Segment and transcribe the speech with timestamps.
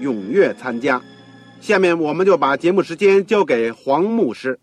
[0.00, 1.02] 踊跃参加。
[1.60, 4.58] 下面我们就把节目时间交给黄牧师。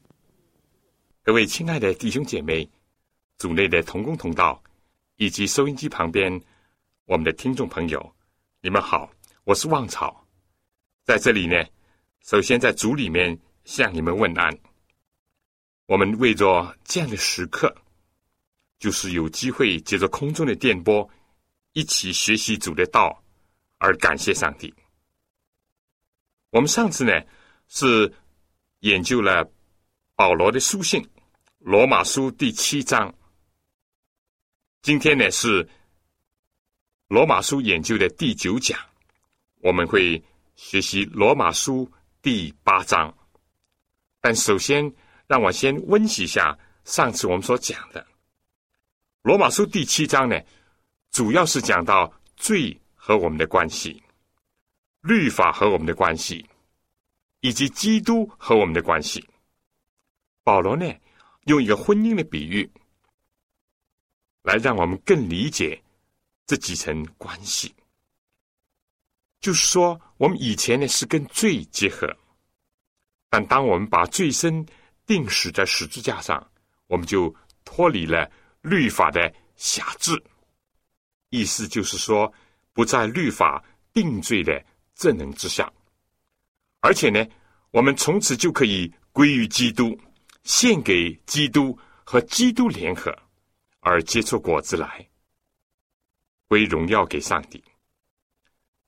[1.24, 2.70] 各位亲爱的弟兄姐妹、
[3.38, 4.62] 组内的同工同道，
[5.18, 6.42] 以及收音机旁边
[7.06, 8.14] 我们的听众朋友，
[8.62, 9.12] 你们好，
[9.44, 10.26] 我是旺草，
[11.06, 11.56] 在这里呢，
[12.24, 14.56] 首先在组里面向你们问安。
[15.88, 17.76] 我们为着这样的时刻，
[18.80, 21.08] 就是有机会借着空中的电波，
[21.74, 23.24] 一起学习主的道，
[23.78, 24.74] 而感谢上帝。
[26.52, 27.14] 我们上次呢
[27.68, 28.14] 是
[28.80, 29.50] 研究了
[30.16, 31.02] 保罗的书信
[31.60, 33.14] 《罗马书》第七章，
[34.82, 35.64] 今天呢是
[37.08, 38.78] 《罗马书》研究的第九讲，
[39.62, 40.22] 我们会
[40.56, 41.86] 学习《罗马书》
[42.22, 43.14] 第八章，
[44.22, 44.94] 但首先。
[45.28, 48.02] 让我先温习一下上次我们所讲的
[49.22, 50.38] 《罗马书》第七章呢，
[51.10, 54.04] 主要是讲到罪和我们的关系、
[55.02, 56.48] 律法和我们的关系，
[57.42, 59.28] 以及基督和我们的关系。
[60.44, 60.86] 保罗呢，
[61.46, 62.70] 用一个婚姻的比喻，
[64.44, 65.82] 来让我们更理解
[66.46, 67.74] 这几层关系。
[69.40, 72.08] 就是说，我们以前呢是跟罪结合，
[73.30, 74.64] 但当我们把罪身
[75.08, 76.52] 定死在十字架上，
[76.86, 77.36] 我们就
[77.66, 78.30] 脱离了
[78.62, 80.24] 律法的辖制。
[81.30, 82.32] 意思就是说，
[82.72, 83.64] 不在律法
[83.94, 84.64] 定罪的
[84.96, 85.72] 正能之下，
[86.80, 87.26] 而且呢，
[87.72, 90.00] 我们从此就可以归于基督，
[90.44, 93.16] 献给基督和基督联合，
[93.80, 95.08] 而结出果子来，
[96.48, 97.64] 归荣耀给上帝。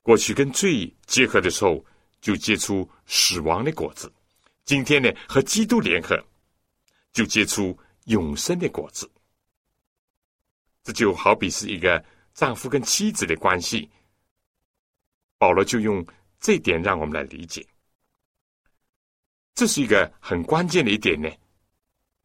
[0.02, 1.84] 过去跟罪结合的时候，
[2.20, 4.12] 就结出死亡的果子。
[4.64, 6.22] 今天呢，和基督联合，
[7.12, 9.10] 就结出永生的果子。
[10.82, 12.04] 这就好比是一个
[12.34, 13.90] 丈夫跟妻子的关系。
[15.44, 16.02] 保罗就用
[16.40, 17.62] 这点让我们来理解，
[19.54, 21.28] 这是一个很关键的一点呢，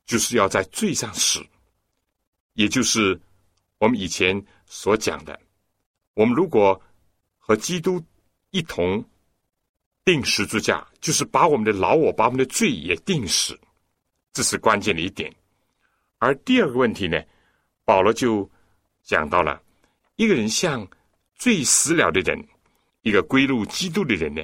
[0.06, 1.46] 就是要在罪上死，
[2.54, 3.20] 也就是
[3.78, 5.38] 我们以前所讲的，
[6.14, 6.82] 我们如果
[7.38, 8.02] 和基督
[8.52, 9.04] 一同。
[10.06, 13.60] 定十字架就是把我们的老我、把我们的罪也定死，
[14.34, 15.32] 这是关键的一点。
[16.18, 17.22] 而第二个问题呢，
[17.86, 18.50] 保罗就
[19.04, 19.62] 讲到了
[20.16, 20.88] 一个人像
[21.36, 22.44] 罪死了的人，
[23.10, 24.42] 一个归入基督的人呢，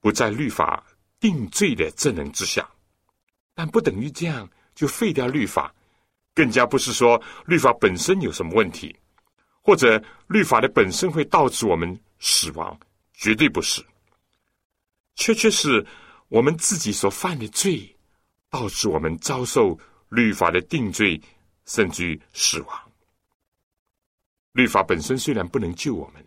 [0.00, 0.84] 不在律法
[1.20, 2.68] 定罪的正能之下，
[3.54, 5.72] 但不等于这样就废掉律法，
[6.34, 8.94] 更加不是说律法本身有什么问题，
[9.62, 12.76] 或者律法的本身会导致我们死亡，
[13.12, 13.80] 绝对不是。
[15.14, 15.86] 确确是
[16.26, 17.96] 我们自己所犯的罪，
[18.50, 19.78] 导致我们遭受
[20.08, 21.20] 律法的定罪，
[21.64, 22.92] 甚至于死亡。
[24.50, 26.24] 律法本身虽然不能救我们，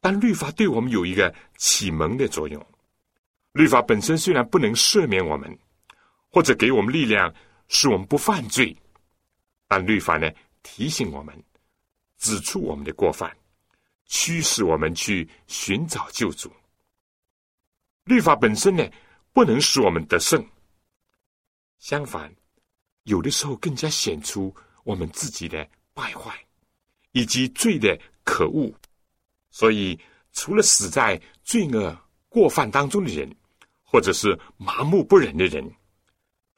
[0.00, 2.64] 但律法对我们有一个启蒙的作用。
[3.52, 5.58] 律法本身虽然不能赦免我们，
[6.30, 7.34] 或者给我们力量
[7.68, 8.76] 使我们不犯罪，
[9.68, 10.30] 但律法呢
[10.62, 11.34] 提醒我们，
[12.18, 13.36] 指出我们的过犯，
[14.06, 16.50] 驱使我们去寻找救主。
[18.04, 18.88] 律法本身呢，
[19.32, 20.44] 不能使我们得胜。
[21.78, 22.32] 相反，
[23.02, 24.54] 有的时候更加显出
[24.84, 26.38] 我们自己的败坏，
[27.12, 28.72] 以及罪的可恶。
[29.50, 29.98] 所以，
[30.32, 31.96] 除了死在罪恶
[32.28, 33.28] 过犯当中的人，
[33.82, 35.68] 或者是麻木不仁的人，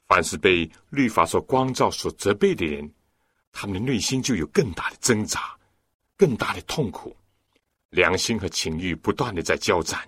[0.07, 2.93] 凡是被律法所光照、所责备的人，
[3.51, 5.57] 他们的内心就有更大的挣扎、
[6.15, 7.15] 更大的痛苦，
[7.89, 9.99] 良心和情欲不断的在交战。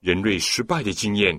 [0.00, 1.38] 人类失败的经验，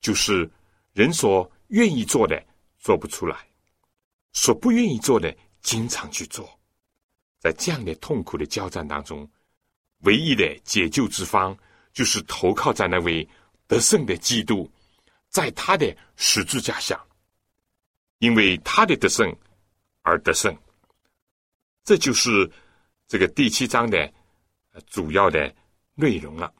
[0.00, 0.48] 就是
[0.92, 2.44] 人所愿意做的
[2.78, 3.36] 做不出来，
[4.32, 6.48] 所不愿意做的经常去做，
[7.42, 9.28] 在这样的痛苦的交战当中，
[10.02, 11.58] 唯一的解救之方，
[11.92, 13.28] 就是投靠在那位
[13.66, 14.70] 得胜的基督，
[15.28, 17.04] 在他的十字架下，
[18.18, 19.34] 因为他的得胜
[20.02, 20.56] 而得胜。
[21.82, 22.48] 这就是
[23.08, 24.08] 这个第七章的
[24.86, 25.52] 主要的
[25.96, 26.54] 内容了。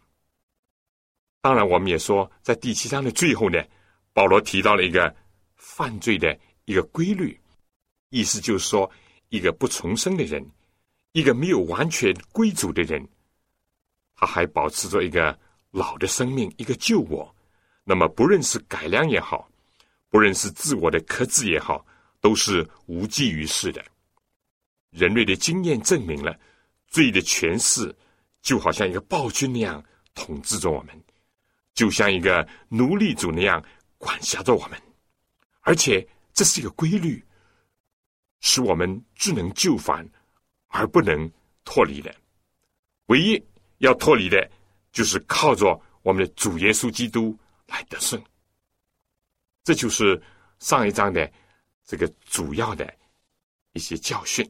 [1.40, 3.62] 当然，我们也说，在第七章的最后呢，
[4.12, 5.14] 保罗提到了一个
[5.54, 7.40] 犯罪的一个规律，
[8.08, 8.90] 意思就是说，
[9.28, 10.44] 一个不重生的人，
[11.12, 13.06] 一个没有完全归主的人，
[14.16, 15.38] 他还保持着一个
[15.70, 17.34] 老的生命，一个旧我。
[17.84, 19.50] 那么，不论是改良也好，
[20.08, 21.84] 不论是自我的克制也好，
[22.20, 23.84] 都是无济于事的。
[24.90, 26.38] 人类的经验证明了，
[26.86, 27.94] 罪的权势
[28.40, 30.98] 就好像一个暴君那样统治着我们。
[31.74, 33.62] 就像一个奴隶主那样
[33.96, 34.80] 管辖着我们，
[35.62, 37.24] 而且这是一个规律，
[38.40, 40.06] 使我们只能就范，
[40.72, 41.30] 而不能
[41.64, 42.12] 脱离的。
[43.06, 43.40] 唯一
[43.78, 44.50] 要脱离的，
[44.90, 48.20] 就是靠着我们的主耶稣基督来得胜。
[49.62, 50.20] 这就是
[50.58, 51.30] 上一章的
[51.84, 52.92] 这个主要的
[53.72, 54.48] 一些教训。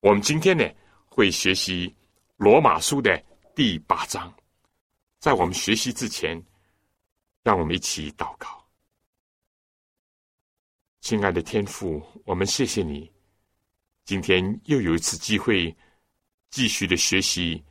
[0.00, 0.68] 我们今天呢，
[1.06, 1.94] 会学习
[2.36, 3.22] 罗马书的
[3.54, 4.32] 第八章。
[5.20, 6.42] 在我们学习之前，
[7.42, 8.48] 让我们一起祷告。
[11.02, 13.10] 亲爱的天父，我们谢谢你，
[14.04, 15.76] 今天又有一次机会
[16.50, 17.62] 继续的学习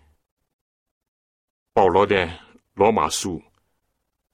[1.74, 2.30] 保罗的
[2.74, 3.42] 罗马书。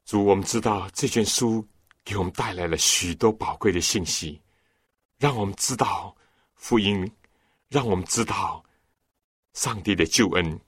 [0.05, 1.67] 主，我们知道这卷书
[2.03, 4.39] 给我们带来了许多宝贵的信息，
[5.17, 6.15] 让我们知道
[6.53, 7.11] 福音，
[7.69, 8.63] 让我们知道
[9.53, 10.59] 上帝的救恩。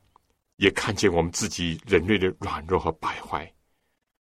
[0.55, 3.53] 也看见我们自己人类的软弱和败坏，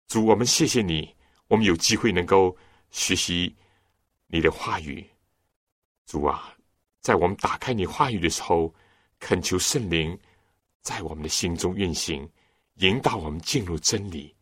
[0.10, 1.16] 主，我们谢谢你，
[1.48, 2.54] 我们有机会能够
[2.92, 3.56] 学习
[4.26, 5.10] 你的话语。
[6.06, 6.54] 主啊，
[7.08, 8.76] 在我们打开你话语的时候，
[9.18, 10.20] 恳求圣灵
[10.82, 12.30] 在我们的心中运行，
[12.80, 14.36] 引导我们进入真理，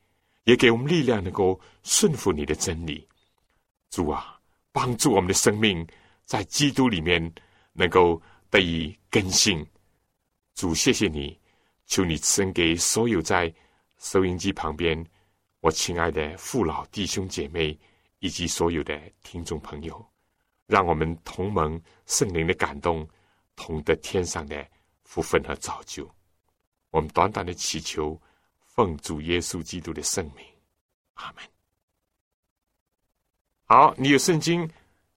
[0.46, 3.08] 也给我们力量，能够顺服你的真理。
[3.92, 4.42] 主啊，
[4.72, 5.88] 帮助我们的生命
[6.24, 7.32] 在基督里面
[7.72, 8.20] 能够
[8.50, 9.64] 得以更新。
[10.56, 11.40] 主，谢谢你。
[11.86, 13.54] 求你赐恩给所有在
[14.00, 15.06] 收音机旁边，
[15.60, 17.78] 我亲爱的父老弟兄姐妹，
[18.18, 20.04] 以及所有的听众朋友，
[20.68, 23.08] 让我们同盟圣灵的感动，
[23.56, 24.68] 同得天上的
[25.04, 26.10] 福分和造就。
[26.90, 28.20] 我们短短的祈求，
[28.60, 30.46] 奉主耶稣基督的圣名，
[31.16, 31.44] 阿门。
[33.66, 34.70] 好，你有圣经，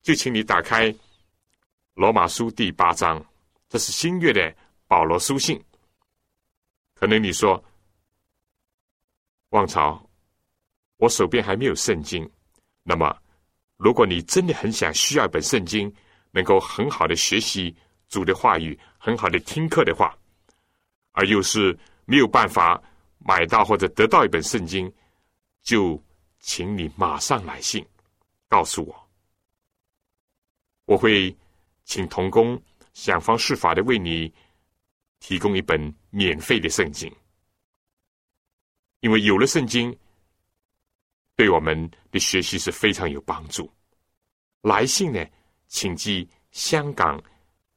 [0.02, 0.94] 就请你打开
[1.94, 3.24] 罗马书第八章，
[3.68, 4.54] 这是新月的
[4.86, 5.62] 保罗书信。
[6.94, 7.62] 可能你说，
[9.50, 10.04] 望朝，
[10.96, 12.28] 我手边还没有圣经。
[12.82, 13.16] 那么，
[13.78, 15.90] 如果你真的很想需要一本圣经，
[16.30, 17.74] 能够很好的学习
[18.08, 20.14] 主的话语，很好的听课的话，
[21.12, 22.78] 而又是没有办法
[23.18, 24.92] 买到或者得到一本圣经，
[25.62, 25.98] 就
[26.40, 27.82] 请你马上来信
[28.48, 29.08] 告诉我，
[30.84, 31.34] 我会
[31.84, 32.60] 请童工
[32.92, 34.30] 想方设法的为你。
[35.20, 37.12] 提供一本免费的圣经，
[39.00, 39.98] 因为有了圣经，
[41.38, 43.72] 对我们的学习是非常有帮助。
[44.62, 45.24] 来信呢，
[45.68, 47.22] 请寄香港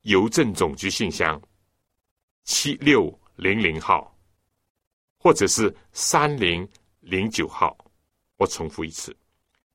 [0.02, 1.40] 邮政总局信箱
[2.44, 4.18] 七六零零号，
[5.20, 6.68] 或者是三零
[7.02, 7.78] 零九号。
[8.38, 9.16] 我重复一次：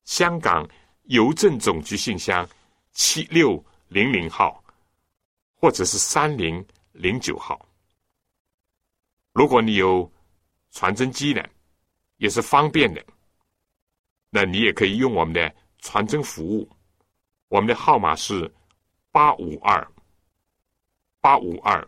[0.03, 0.67] 香港
[1.03, 2.45] 邮政总局信箱
[2.91, 4.61] 七六零零号，
[5.55, 6.63] 或者是三零。
[6.99, 7.63] 零九号，
[9.33, 10.11] 如果你有
[10.71, 11.47] 传真机呢，
[12.17, 13.05] 也是方便的。
[14.29, 16.69] 那你也可以用我们的传真服务，
[17.47, 18.53] 我们的号码是
[19.11, 19.87] 八五二
[21.21, 21.87] 八五二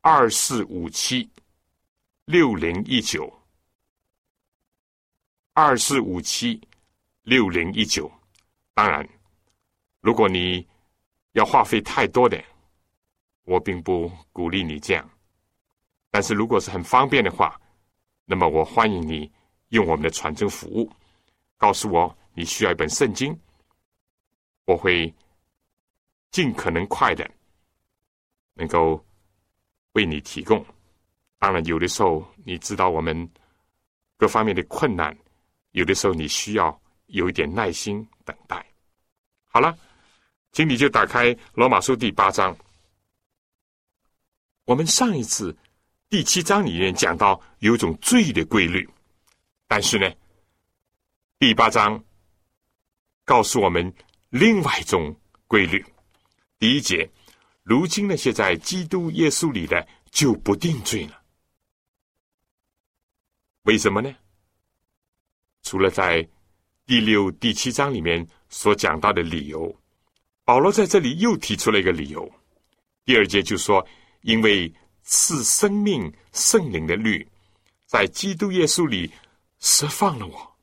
[0.00, 1.28] 二四五七
[2.24, 3.32] 六零一九
[5.52, 6.60] 二四五七
[7.22, 8.10] 六零一九。
[8.74, 9.08] 当然，
[10.00, 10.66] 如果你
[11.32, 12.42] 要话费太多的。
[13.46, 15.06] 我并不鼓励你这样，
[16.10, 17.60] 但是如果是很方便的话，
[18.24, 19.30] 那么我欢迎你
[19.68, 20.90] 用我们的传真服务，
[21.56, 23.38] 告诉我你需要一本圣经，
[24.64, 25.12] 我会
[26.30, 27.28] 尽可能快的
[28.54, 29.04] 能够
[29.92, 30.64] 为你提供。
[31.38, 33.30] 当然，有的时候你知道我们
[34.16, 35.16] 各方面的困难，
[35.72, 38.64] 有的时候你需要有一点耐心等待。
[39.44, 39.76] 好了，
[40.52, 42.56] 请你就打开罗马书第八章。
[44.64, 45.54] 我们上一次
[46.08, 48.88] 第七章里面讲到有一种罪的规律，
[49.68, 50.10] 但是呢，
[51.36, 52.02] 第八章
[53.24, 53.92] 告诉我们
[54.30, 55.14] 另外一种
[55.46, 55.84] 规律。
[56.58, 57.10] 第一节，
[57.64, 61.20] 如今那些在基督耶稣里的就不定罪了。
[63.62, 64.14] 为什么呢？
[65.62, 66.26] 除了在
[66.86, 69.74] 第六、第七章里面所讲到的理由，
[70.44, 72.30] 保罗在这里又提出了一个理由。
[73.04, 73.86] 第二节就说
[74.22, 74.72] ：“因为
[75.02, 77.26] 赐生命圣灵的律，
[77.86, 79.12] 在基督耶稣里
[79.58, 80.53] 释放了我，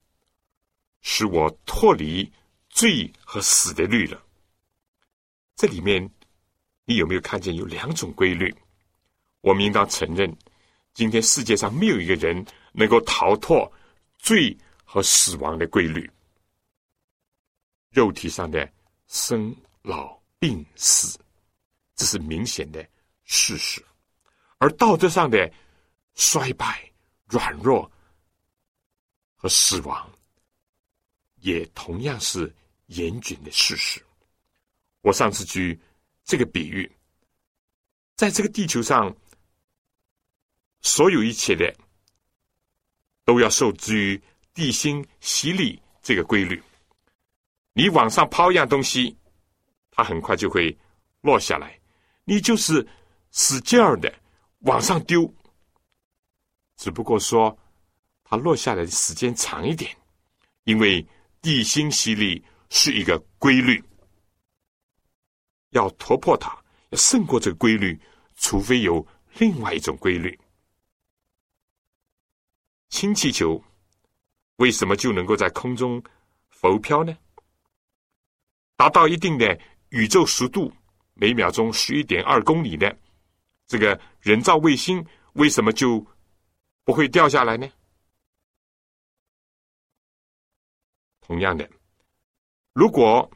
[1.02, 2.32] 使我脱离
[2.70, 4.22] 罪和死的律了。”
[5.56, 6.10] 这里面，
[6.86, 8.56] 你有没有看见有两种规律？
[9.42, 10.36] 我们应当承认，
[10.94, 13.72] 今天世界上没有一个人能够逃脱
[14.18, 14.58] 罪。
[14.94, 16.12] 和死亡的规律，
[17.92, 18.70] 肉体上的
[19.08, 21.18] 生老病死，
[21.96, 22.86] 这是明显的
[23.24, 23.82] 事实；
[24.58, 25.50] 而道德上的
[26.16, 26.92] 衰败、
[27.30, 27.90] 软弱
[29.38, 30.12] 和死亡，
[31.42, 32.52] 也同样是
[32.88, 34.02] 严峻的事实。
[35.02, 35.80] 我上次举
[36.24, 36.92] 这个比喻，
[38.16, 39.16] 在这个地球上，
[40.82, 41.72] 所有一切的
[43.26, 44.22] 都要受制于。
[44.54, 46.62] 地心吸力这个规律，
[47.72, 49.16] 你往上抛一样东西，
[49.92, 50.78] 它很快就会
[51.22, 51.80] 落下来。
[52.26, 52.86] 你就是
[53.32, 54.14] 使劲儿的
[54.60, 55.34] 往上丢，
[56.76, 57.58] 只不过说
[58.26, 59.96] 它落下来的时间长一点，
[60.66, 61.04] 因为
[61.42, 63.84] 地心吸力是一个规律，
[65.72, 66.56] 要突破它，
[66.90, 68.00] 要胜过这个规律，
[68.36, 69.06] 除非有
[69.40, 70.40] 另外一种规律。
[72.90, 73.62] 氢气球。
[74.58, 76.00] 为什么就能够在空中
[76.50, 77.18] 浮漂呢？
[78.76, 80.72] 达到一定的宇宙速度，
[81.16, 82.96] 每秒钟十一点二公里的
[83.66, 86.06] 这个人造卫星，为什么就
[86.84, 87.68] 不会掉下来呢？
[91.22, 91.70] 同样的，
[92.74, 93.32] 如果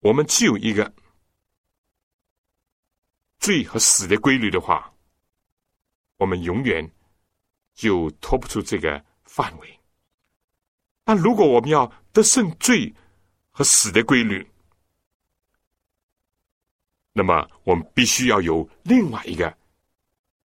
[0.00, 0.92] 我们只有一个
[3.38, 4.92] 罪和死的规律的话，
[6.16, 6.90] 我们永远
[7.74, 9.80] 就脱不出这个范围。
[11.04, 12.92] 那如果我们要得胜罪
[13.50, 14.46] 和死的规律，
[17.12, 19.56] 那么我们必须要有另外一个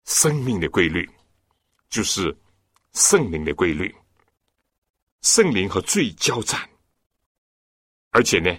[0.06, 1.10] 生命的规律，
[1.90, 2.36] 就是
[2.94, 3.94] 圣灵的规律。
[5.26, 6.70] 圣灵和罪交战，
[8.12, 8.56] 而且呢，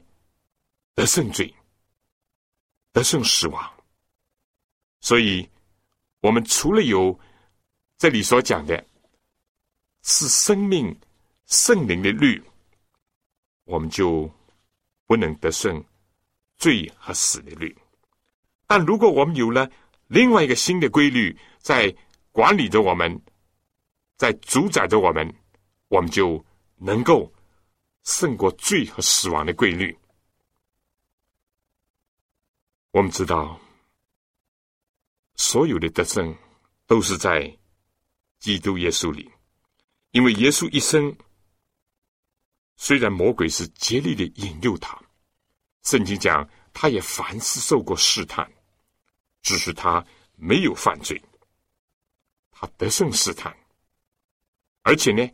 [0.96, 1.54] 得胜罪，
[2.92, 3.72] 得胜死亡。
[5.00, 5.48] 所以，
[6.18, 7.16] 我们除了有
[7.96, 8.84] 这里所讲的，
[10.02, 10.94] 是生命。
[11.46, 12.42] 圣灵的律，
[13.66, 14.28] 我们就
[15.06, 15.80] 不能得胜
[16.56, 17.72] 罪和死的律。
[18.66, 19.70] 但如果我们有了
[20.08, 21.94] 另外一个新的规律，在
[22.32, 23.22] 管理着我们，
[24.16, 25.32] 在主宰着我们，
[25.86, 26.44] 我们就
[26.76, 27.32] 能够
[28.04, 29.96] 胜过罪和死亡的规律。
[32.92, 33.60] 我们知道，
[35.34, 36.36] 所有的得胜
[36.86, 37.58] 都是在
[38.38, 39.30] 基督耶稣里，
[40.12, 41.16] 因为耶稣一生。
[42.78, 45.02] 虽然魔鬼是竭力的引诱他，
[45.82, 48.46] 圣经讲他也凡事受过试探，
[49.40, 51.18] 只是他没有犯罪，
[52.50, 53.56] 他得胜试探。
[54.82, 55.26] 而且呢，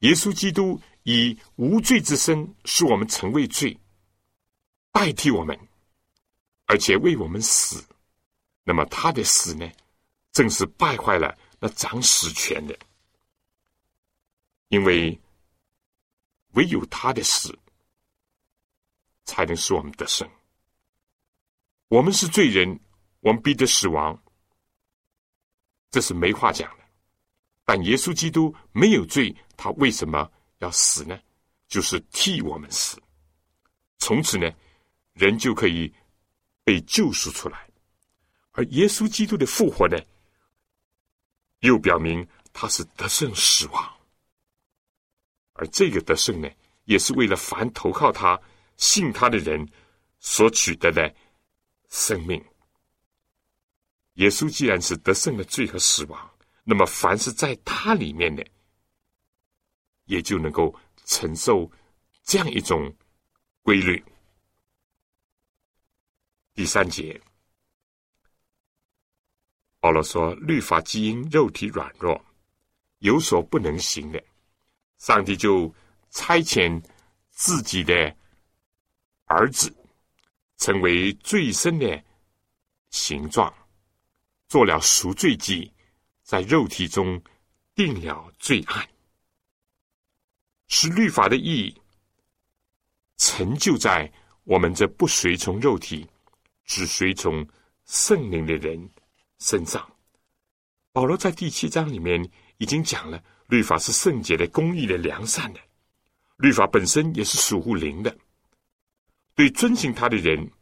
[0.00, 3.78] 耶稣基督以无罪之身使我们成为罪，
[4.92, 5.58] 代替我们，
[6.66, 7.84] 而且为我们死。
[8.64, 9.70] 那么他的死呢，
[10.32, 12.78] 正是败坏了那掌死权的，
[14.68, 15.18] 因为。
[16.52, 17.56] 唯有他的死，
[19.26, 20.28] 才能使我们得胜。
[21.88, 22.80] 我们是罪人，
[23.20, 24.20] 我们必得死亡，
[25.90, 26.87] 这是没话讲的。
[27.68, 31.20] 但耶稣基督没有罪，他为什么要死呢？
[31.66, 32.98] 就是替我们死。
[33.98, 34.50] 从此呢，
[35.12, 35.92] 人就可以
[36.64, 37.68] 被救赎出来。
[38.52, 39.98] 而耶稣基督的复活呢，
[41.58, 43.96] 又表明他是得胜死亡。
[45.52, 46.48] 而这个得胜呢，
[46.86, 48.40] 也是为了凡投靠他、
[48.78, 49.70] 信他的人
[50.20, 51.14] 所取得的
[51.90, 52.42] 生命。
[54.14, 56.30] 耶稣既然是得胜的罪和死亡，
[56.70, 58.46] 那么凡是在他里面的，
[60.04, 61.70] 也就能够承受
[62.24, 62.94] 这样一种
[63.62, 64.04] 规律。
[66.52, 67.18] 第三节，
[69.80, 72.22] 保罗说：“律法基因肉体软弱，
[72.98, 74.22] 有所不能行的。”
[75.00, 75.74] 上帝就
[76.10, 76.84] 差遣
[77.30, 78.14] 自己的
[79.24, 79.74] 儿子，
[80.58, 82.04] 成为最深的
[82.90, 83.50] 形状，
[84.48, 85.72] 做了赎罪祭，
[86.28, 87.18] 在肉体中
[87.74, 88.86] 定了罪案，
[90.66, 91.74] 使律法的意义
[93.16, 94.12] 成就在
[94.44, 96.06] 我们这不随从肉体，
[96.66, 97.48] 只随从
[97.86, 98.78] 圣灵的人
[99.38, 99.90] 身上。
[100.92, 102.22] 保罗在第七章里面
[102.58, 105.60] 已经讲了，律法是圣洁的、公义的、良善的，
[106.36, 108.14] 律法本身也是属乎灵的，
[109.34, 110.52] 对遵行他的人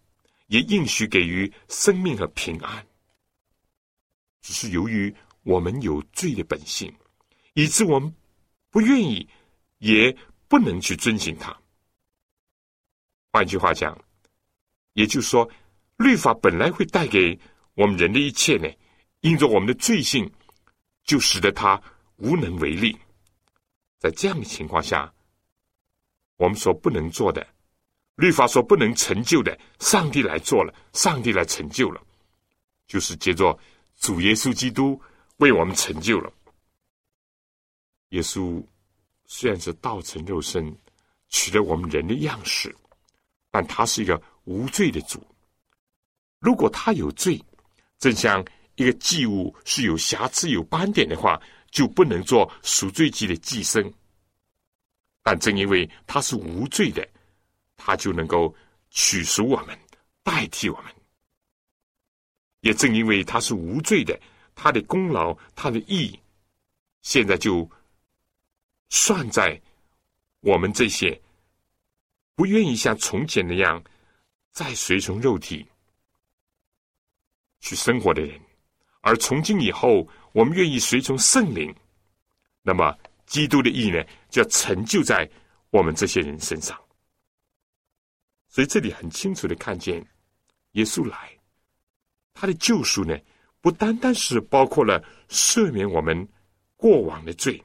[0.47, 2.87] 也应许给予生命和平安。
[4.43, 5.13] 只是由于
[5.47, 6.93] 我们有罪的本性，
[7.55, 8.13] 以致我们
[8.69, 9.27] 不愿意，
[9.79, 10.15] 也
[10.49, 11.57] 不能去遵循它。
[13.31, 13.97] 换句话讲，
[14.95, 15.49] 也就是说，
[15.99, 17.39] 律法本来会带给
[17.75, 18.69] 我们人的一切呢，
[19.21, 20.29] 因着我们的罪性，
[21.05, 21.81] 就使得他
[22.17, 22.99] 无能为力。
[24.01, 25.15] 在这样的情况下，
[26.39, 27.47] 我们所不能做的，
[28.17, 32.03] 律法所不能成就的，上帝来做了，上帝来成就了，
[32.89, 33.57] 就是借着
[33.95, 35.01] 主耶稣基督
[35.37, 36.33] 为我们成就了。
[38.11, 38.65] 耶稣
[39.27, 40.77] 虽然是道成肉身，
[41.29, 42.75] 取了我们人的样式。
[43.49, 45.27] 但他是一个无罪的主。
[46.41, 47.43] 如果他有罪，
[47.99, 51.41] 正像一个祭物是有瑕疵、有斑点的话，
[51.71, 53.91] 就不能做赎罪祭的祭牲。
[55.23, 57.09] 但正因为他是无罪的，
[57.79, 58.55] 他就能够
[58.91, 59.79] 取赎我们，
[60.23, 60.95] 代替我们。
[62.61, 64.21] 也正因为他是无罪的，
[64.57, 66.19] 他的功劳、他的义，
[67.03, 67.71] 现在就
[68.89, 69.61] 算在
[70.41, 71.17] 我们这些。
[72.35, 73.83] 不愿意像从前那样
[74.51, 75.67] 再随从肉体
[77.61, 78.39] 去生活的人，
[79.01, 81.75] 而从今以后，我们愿意随从圣灵，
[82.61, 82.95] 那么
[83.25, 85.27] 基督的意呢，就要成就在
[85.71, 86.79] 我们这些人身上。
[88.49, 90.07] 所以这里很清楚的看见，
[90.73, 91.39] 耶稣来，
[92.35, 93.19] 他的救赎呢，
[93.67, 96.17] 不单单是包括了赦免我们
[96.77, 97.61] 过往的罪，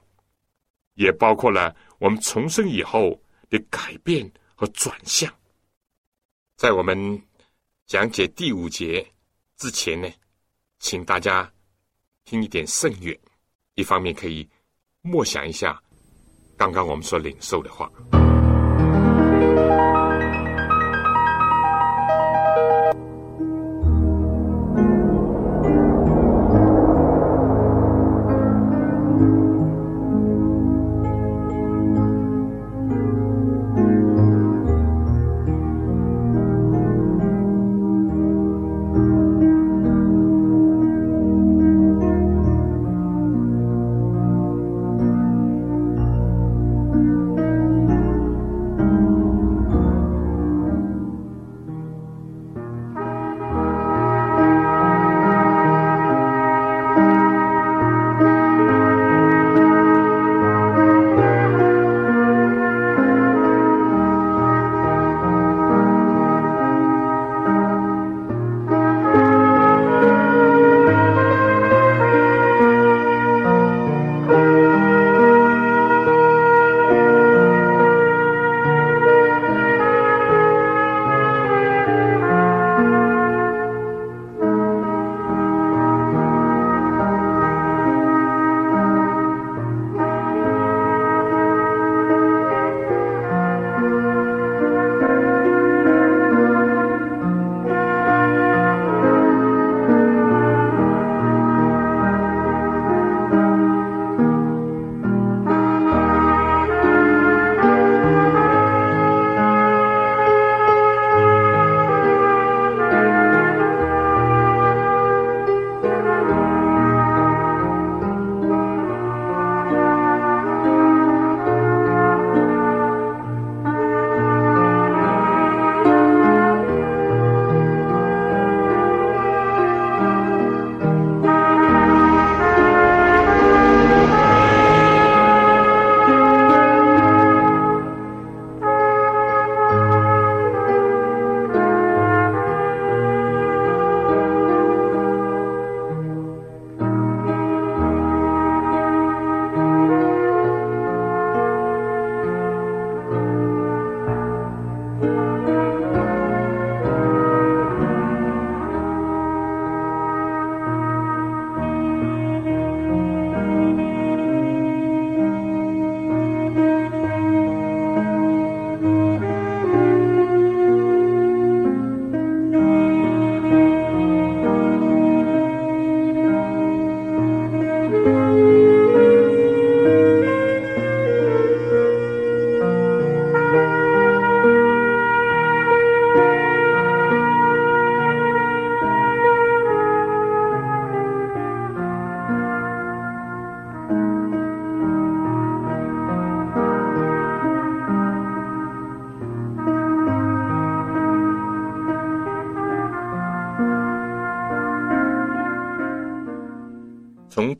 [0.96, 4.28] 也包括了我们重生以后的改变。
[4.56, 5.32] 和转向，
[6.56, 7.20] 在我们
[7.88, 9.04] 讲解第五节
[9.58, 10.08] 之前呢，
[10.78, 11.52] 请大家
[12.26, 13.20] 听一点圣乐，
[13.74, 14.48] 一方面可以
[15.02, 15.82] 默想一下
[16.56, 17.92] 刚刚我们所领受的话。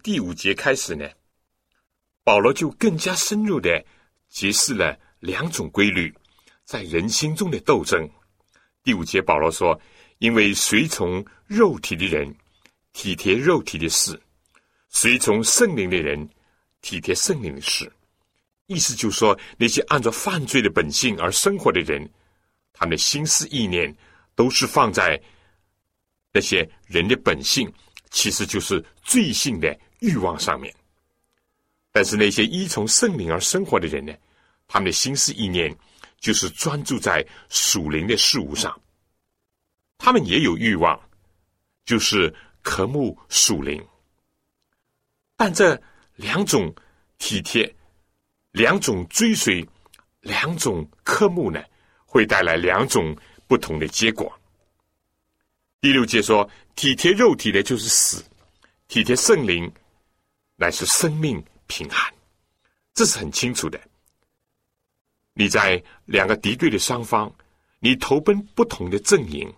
[0.04, 1.08] 第五节开始呢，
[2.24, 3.84] 保罗就更加深入的
[4.30, 6.14] 揭示了两种规律
[6.66, 8.10] 在人心中的斗争。
[8.84, 9.80] 第五节，保罗说
[10.18, 12.34] ：“因为随从肉体的人
[12.94, 14.20] 体贴肉体的事，
[14.90, 16.28] 随从圣灵的人
[16.82, 17.92] 体贴圣灵的事。”
[18.66, 22.10] 意思就是说，那些按照犯罪的本性而生活的人，
[22.74, 23.96] 他们的心思意念
[24.34, 25.22] 都是放在
[26.32, 27.72] 那些人的本性，
[28.10, 30.72] 其实就是罪性的欲望上面。
[31.92, 34.14] 但是那些依从圣灵而生活的人呢，
[34.68, 35.76] 他们的心思意念
[36.20, 38.80] 就是专注在属灵的事物上。
[39.98, 41.00] 他们也有欲望，
[41.86, 43.82] 就是渴慕属灵。
[45.36, 45.82] 但这
[46.16, 46.72] 两种
[47.18, 47.74] 体贴。
[48.54, 49.66] 两种追随，
[50.20, 51.64] 两种科目呢，
[52.04, 53.16] 会带来两种
[53.48, 54.30] 不同的结果。
[55.80, 58.22] 第六节说，体贴肉体的就是死，
[58.90, 59.72] 体贴圣灵
[60.62, 62.14] 乃是生命平安，
[62.94, 63.82] 这是很清楚的。
[65.34, 67.34] 你在两个敌对的双方，
[67.80, 69.52] 你投奔不同的阵营，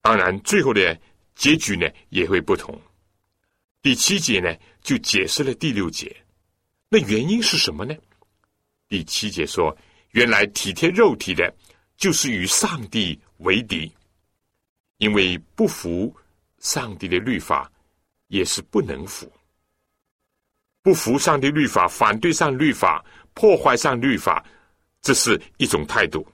[0.00, 1.00] 当然最后的
[1.36, 2.76] 结局呢也会不同。
[3.82, 6.12] 第七节呢就解释了第六节。
[6.88, 7.94] 那原因是什么呢？
[8.88, 9.78] 第七节说，
[10.10, 11.54] 原来体贴肉体的，
[11.96, 13.92] 就是与上帝为敌，
[14.96, 16.12] 因为不服
[16.58, 17.70] 上帝的律法，
[18.26, 19.30] 也是不能服。
[20.82, 24.44] 不服上帝律法，反对上律法，破坏上律法，
[25.00, 26.26] 这是一种态度。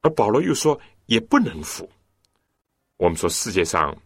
[0.00, 1.88] 而保罗又说，也不能服。
[2.96, 3.96] 我们说，世界上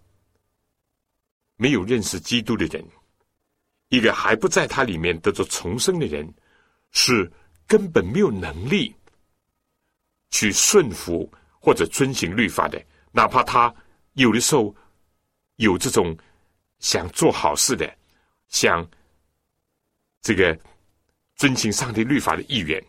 [1.57, 2.87] 没有认识基督的人。
[3.89, 6.33] 一个还不在他里面得着重生的人，
[6.93, 7.31] 是
[7.67, 8.95] 根本没有能力
[10.31, 12.81] 去顺服或者遵行律法的。
[13.13, 13.75] 哪怕他
[14.13, 14.75] 有的时候
[15.57, 16.17] 有这种
[16.79, 17.93] 想做好事的、
[18.51, 18.89] 像
[20.21, 20.57] 这个
[21.37, 22.81] 遵行上帝律法的意愿，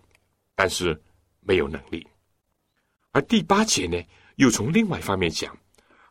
[0.53, 0.99] 但是
[1.39, 2.05] 没有能力。
[3.11, 3.97] 而第八节呢，
[4.35, 5.57] 又从另外一方面讲，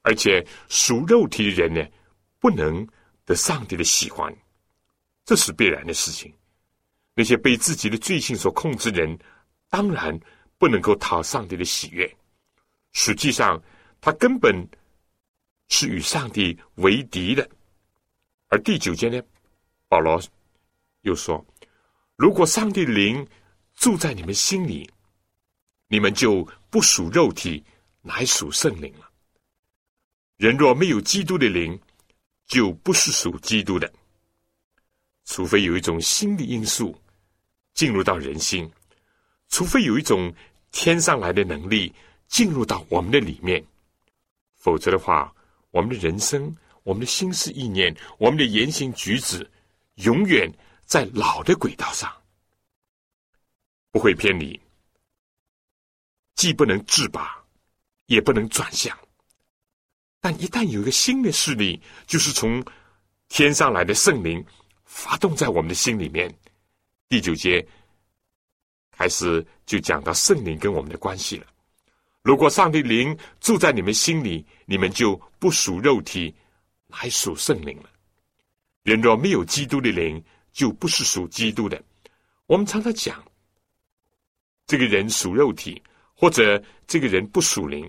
[0.02, 1.86] 而且属肉体的人呢，
[2.38, 2.86] 不能
[3.24, 4.34] 得上帝的喜欢。
[5.24, 6.34] 这是必然的事情。
[7.14, 9.18] 那些被自己的罪性所控制的人，
[9.68, 10.18] 当然
[10.58, 12.10] 不能够讨上帝的喜悦。
[12.92, 13.62] 实际上，
[14.00, 14.66] 他根本
[15.68, 17.48] 是与上帝为敌的。
[18.48, 19.22] 而第九节呢，
[19.90, 20.22] 保罗
[21.00, 21.44] 又说
[22.14, 23.26] ：“如果上帝灵
[23.74, 24.88] 住在你们心里，
[25.88, 27.64] 你们就不属肉体，
[28.00, 29.10] 乃属圣灵了。
[30.36, 31.76] 人若没有基督的灵，
[32.46, 33.92] 就不是属基督的。”
[35.26, 36.96] 除非有一种心理因素
[37.74, 38.70] 进入到人心，
[39.48, 40.32] 除非有一种
[40.70, 41.92] 天上来的能力
[42.28, 43.64] 进入到我们的里面，
[44.54, 45.34] 否则的话，
[45.72, 49.48] 我们的人生、我们的心思意念、我们的言行举止，
[50.02, 50.50] 永远
[50.84, 52.10] 在老的轨道上，
[53.90, 54.60] 不会偏离，
[56.34, 57.42] 既不能自拔，
[58.06, 58.96] 也不能转向。
[60.20, 62.64] 但一旦有一个新的势力，就是从
[63.28, 64.44] 天上来的圣灵。
[64.92, 66.28] 发动在我们的心里面，
[67.08, 67.64] 第九节
[68.90, 71.46] 开始就讲到圣灵跟我们的关系了。
[72.22, 76.34] 如果上帝灵住在你们心里，你们就不属肉体，
[76.90, 77.89] 还属圣灵了。
[78.82, 81.82] 人若没有基督的灵，就不是属基督的。
[82.46, 83.22] 我们常常讲，
[84.66, 85.82] 这个人属肉体，
[86.14, 87.88] 或者这个人不属灵，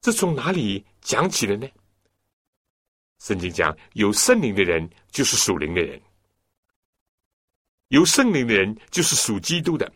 [0.00, 1.66] 这从哪里讲起的呢？
[3.18, 6.00] 圣经讲，有圣灵的人就是属灵的人，
[7.88, 9.90] 有圣灵的人就是属基督的。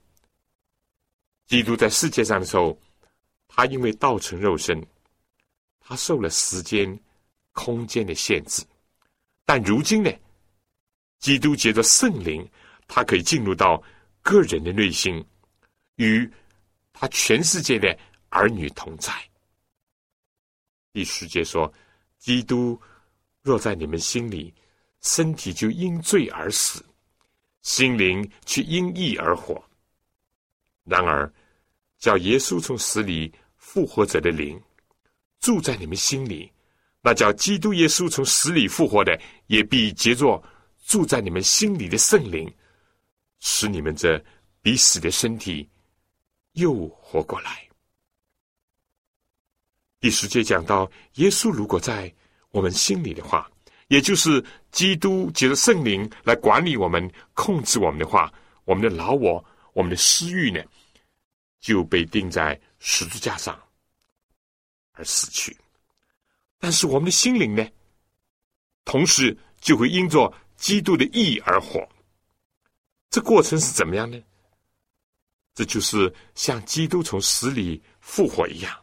[1.47, 2.81] 基督在世界上的时候，
[3.47, 4.85] 他因为道成肉身，
[5.81, 6.99] 他受了时间、
[7.53, 8.65] 空间的限制。
[9.45, 10.11] 但如今呢，
[11.19, 12.49] 基督借着圣灵，
[12.87, 13.83] 他可以进入到
[14.23, 15.25] 个人的内心，
[15.97, 16.31] 与
[16.93, 19.13] 他全世界的儿女同在。
[20.93, 21.73] 第十节说，
[22.19, 22.81] 基督。
[23.43, 24.53] 若在你们心里，
[25.01, 26.85] 身体就因罪而死，
[27.63, 29.65] 心灵却因义而活。
[30.85, 31.33] 然而，
[31.97, 34.63] 叫耶稣从死里复活者的灵
[35.39, 36.53] 住在你们心里，
[37.01, 40.43] 那叫基督耶稣从死里复活的，也必结作
[40.87, 42.53] 住在你们心里的圣灵，
[43.41, 44.23] 使你们这
[44.63, 45.69] 必死的身体
[46.53, 47.69] 又活过来。
[50.01, 52.13] 第十节讲到，耶稣如果在。
[52.53, 53.49] 我们心里的话，
[53.87, 58.29] 也就是基督借着圣灵来管理我们、控制我们的话，
[58.65, 60.61] 我们的老我、我们的私欲呢，
[61.61, 63.57] 就被钉在十字架上
[64.95, 65.57] 而死去。
[66.61, 67.68] 但是我们的心灵呢，
[68.85, 71.85] 同时就会因着基督的意义而活。
[73.09, 74.23] 这过程是怎么样呢？
[75.55, 78.79] 这就是像基督从死里复活一样，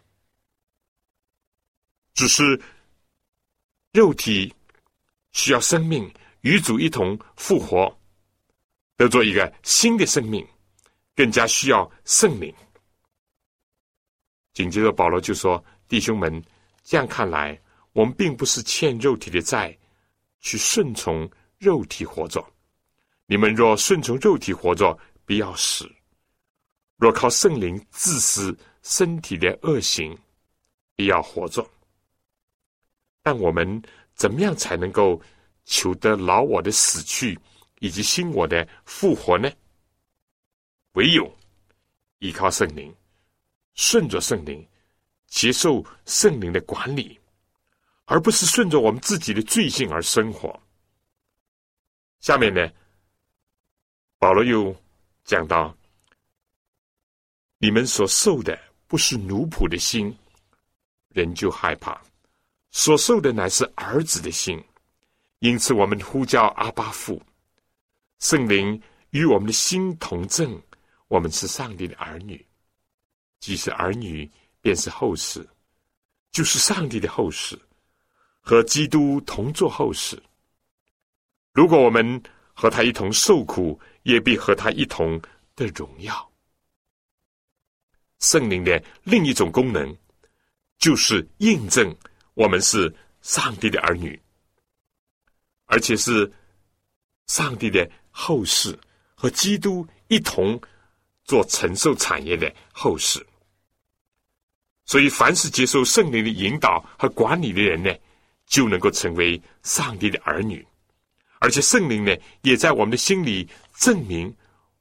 [2.13, 2.61] 只是
[3.93, 4.53] 肉体
[5.31, 7.97] 需要生命与主一同复活，
[8.97, 10.45] 得做一个新的生命，
[11.15, 12.53] 更加需要圣灵。
[14.53, 16.43] 紧接着保罗就说：“弟兄们，
[16.83, 17.59] 这样看来，
[17.97, 19.75] 我们并不是欠肉体的债，
[20.39, 22.47] 去顺从肉体活着。
[23.25, 25.91] 你们若顺从肉体活着，必要死。”
[26.97, 30.15] 若靠圣灵自私身体的恶行，
[30.95, 31.67] 必要活着。
[33.23, 33.81] 但我们
[34.13, 35.19] 怎么样才能够
[35.65, 37.35] 求得老我的死去，
[37.79, 39.51] 以及新我的复活呢？
[40.91, 41.35] 唯有
[42.19, 42.95] 依靠圣灵，
[43.73, 44.63] 顺着圣灵，
[45.25, 47.19] 接受圣灵的管理，
[48.07, 50.57] 而不是顺着我们自己的罪性而生活。
[52.21, 52.71] 下面呢，
[54.17, 54.75] 保罗又
[55.23, 55.75] 讲到。
[57.59, 60.15] 你们所受的不是奴仆的心，
[61.09, 61.99] 人就害怕；
[62.71, 64.63] 所受的乃是儿子的心，
[65.39, 67.21] 因此我们呼叫阿巴父。
[68.19, 70.61] 圣灵与我们的心同证，
[71.07, 72.45] 我们是上帝的儿女。
[73.39, 74.29] 既是儿女，
[74.61, 75.45] 便是后世，
[76.31, 77.59] 就是上帝的后世，
[78.47, 80.17] 和基督同作后世。
[81.51, 85.21] 如果我们和他一同受苦，也必和他一同
[85.53, 86.31] 的荣耀。
[88.19, 89.93] 圣灵的另一种功能，
[90.77, 91.93] 就是印证
[92.35, 94.17] 我们是上帝的儿女，
[95.65, 96.31] 而且是
[97.25, 98.79] 上帝的后世，
[99.13, 100.57] 和基督一同
[101.25, 103.19] 做承受产业的后世。
[104.85, 107.93] 所以，凡是接受圣灵的引导和管理的人呢，
[108.47, 110.65] 就能够成为上帝的儿女，
[111.39, 114.33] 而且圣灵呢，也在我们的心里证明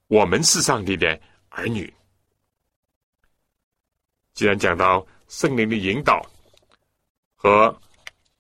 [0.07, 1.93] 我们是上帝的儿女。
[4.33, 6.25] 既然讲到圣灵的引导
[7.35, 7.77] 和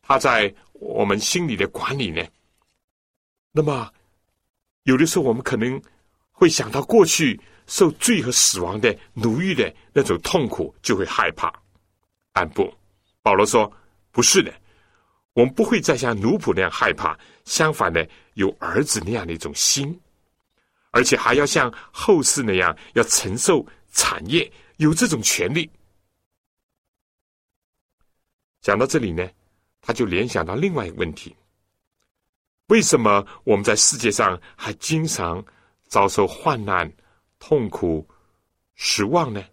[0.00, 2.24] 他在我们心里的管理呢，
[3.50, 3.92] 那么
[4.84, 5.82] 有的时候我们可能
[6.30, 11.52] 会想到过去受罪和死亡的奴役的那种痛苦，就会害怕。
[12.32, 12.72] 但不，
[13.22, 13.72] 保罗说
[14.12, 14.54] 不是的，
[15.36, 20.00] 我们不会再像奴仆那样害怕，相反的，有儿子那样的一种心，
[20.92, 25.70] 而且还要像后世那样要承受产业，有这种权利。
[28.62, 29.28] 讲到这里呢，
[29.82, 31.36] 他就联想到另外一个问题：
[32.68, 35.44] 为什么我们在世界上还经常
[35.86, 36.90] 遭受患难、
[37.38, 38.08] 痛苦、
[38.74, 39.44] 失望呢？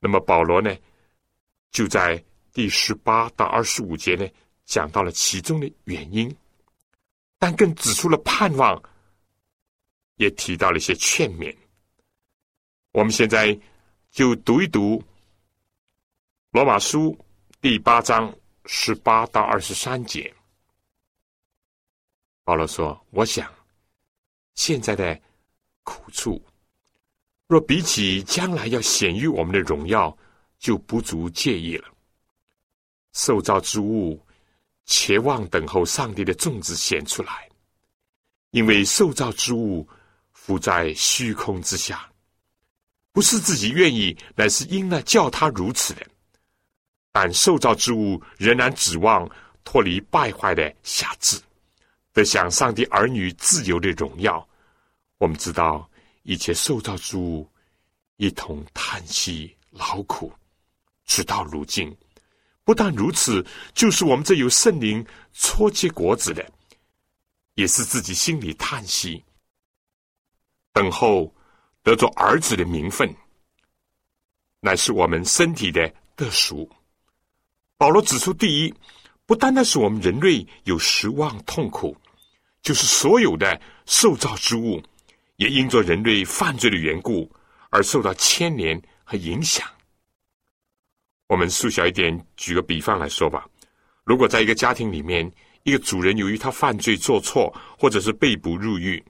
[0.00, 0.76] 那么保罗呢，
[1.70, 2.20] 就在
[2.52, 4.28] 第十八到二十五节呢，
[4.72, 6.34] 讲到了其中的原因，
[7.38, 8.82] 但更指出了盼望，
[10.16, 11.54] 也提到了一些劝勉。
[12.92, 13.54] 我们现在
[14.10, 15.04] 就读一读
[16.52, 17.14] 罗马书。
[17.60, 20.34] 第八章十八到二十三节，
[22.42, 23.52] 保罗说：“我想，
[24.54, 25.20] 现在的
[25.82, 26.42] 苦处，
[27.46, 30.16] 若比起将来要显于我们的荣耀，
[30.58, 31.92] 就不足介意了。
[33.12, 34.18] 受造之物，
[34.84, 37.48] 且望等候上帝的种子显出来，
[38.50, 39.88] 因为受造之物
[40.32, 42.10] 浮在虚空之下，
[43.12, 46.06] 不是自己愿意，乃是因那叫他如此的。”
[47.14, 49.28] 但受造之物仍然指望
[49.64, 51.38] 脱离败坏的辖制，
[52.12, 54.48] 得享上帝儿女自由的荣耀。
[55.18, 55.86] 我们知道
[56.22, 57.46] 一切受造之物
[58.16, 60.32] 一同叹息劳苦，
[61.04, 61.94] 直到如今。
[62.64, 63.44] 不但如此，
[63.74, 66.48] 就是我们这有圣灵搓结果子的，
[67.54, 69.24] 也是自己心里叹息，
[70.72, 71.34] 等候
[71.82, 73.12] 得做儿子的名分，
[74.60, 76.70] 乃是我们身体的得赎。
[77.76, 78.72] 保罗指出：第一，
[79.26, 81.96] 不单单是我们人类有失望痛苦，
[82.62, 84.80] 就是所有的受造之物，
[85.34, 87.28] 也因着人类犯罪的缘故
[87.70, 89.68] 而受到牵连和影响。
[91.32, 93.48] 我们缩小一点，举个比方来说吧：
[94.04, 99.02] 如果在一个家庭里面，一个主人由于他犯罪做错，或者是被捕入狱，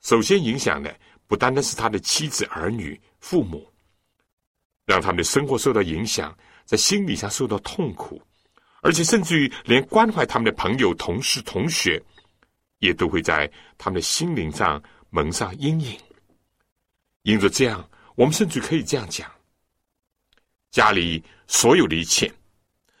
[0.00, 3.68] 首先影响的不单单是他的妻子、儿女、父母，
[4.86, 6.32] 让他们的生活受到影响。
[6.66, 8.22] 在心理上受到痛苦，
[8.80, 12.00] 而且甚至于连关怀他们的朋友、同事、同学，
[12.78, 15.98] 也都会在他们的心灵上蒙上阴影。
[17.22, 17.84] 因着这样，
[18.14, 19.28] 我们甚至可以这样讲：
[20.70, 22.32] 家里所有的一切，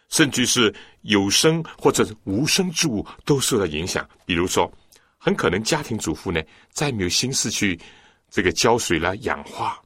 [0.08, 4.08] 甚至是有生或者无生之物都受到影响。
[4.24, 4.70] 比如说，
[5.18, 7.78] 很可能家庭主妇呢，再没有心思去
[8.28, 9.80] 这个浇水了、养花。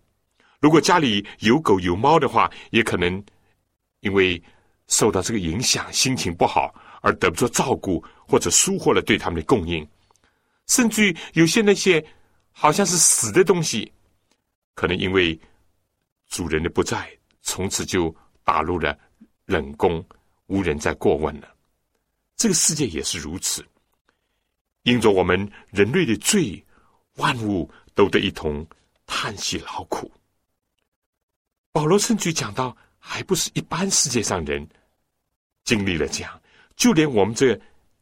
[0.61, 3.23] 如果家里有狗有猫的话，也可能
[4.01, 4.43] 因为
[4.89, 9.87] 受到这个影响，心情不好而得不到照顾，或者疏忽了对他们的供应。
[10.67, 12.03] 甚至有些那些
[12.51, 13.93] 好像是死的东西，
[14.75, 15.39] 可能因为
[16.31, 17.07] 主人的不在，
[17.45, 18.99] 从此就打入了
[19.45, 20.05] 冷宫，
[20.47, 21.55] 无人再过问了。
[22.35, 23.65] 这个世界也是如此，
[24.83, 26.61] 因着我们人类的罪，
[27.15, 28.67] 万物都得一同
[29.07, 30.11] 叹息劳苦。
[31.71, 34.67] 保罗甚至讲到，还不是一般世界上人
[35.63, 36.43] 经历了这样，
[36.75, 37.57] 就连我们这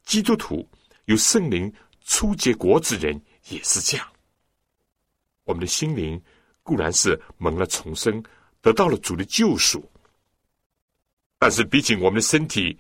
[0.05, 0.67] 基督徒
[1.05, 1.71] 有圣灵。
[2.05, 3.15] 初结果子人
[3.49, 4.05] 也是这样。
[5.45, 6.21] 我们的心灵
[6.65, 8.21] 固然是蒙了重生，
[8.63, 9.87] 得到了主的救赎，
[11.39, 12.79] 但是毕竟我们的身体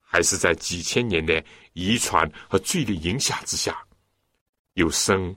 [0.00, 3.84] 还是在几千年的遗传和罪的影响之下，
[4.74, 5.34] 有生、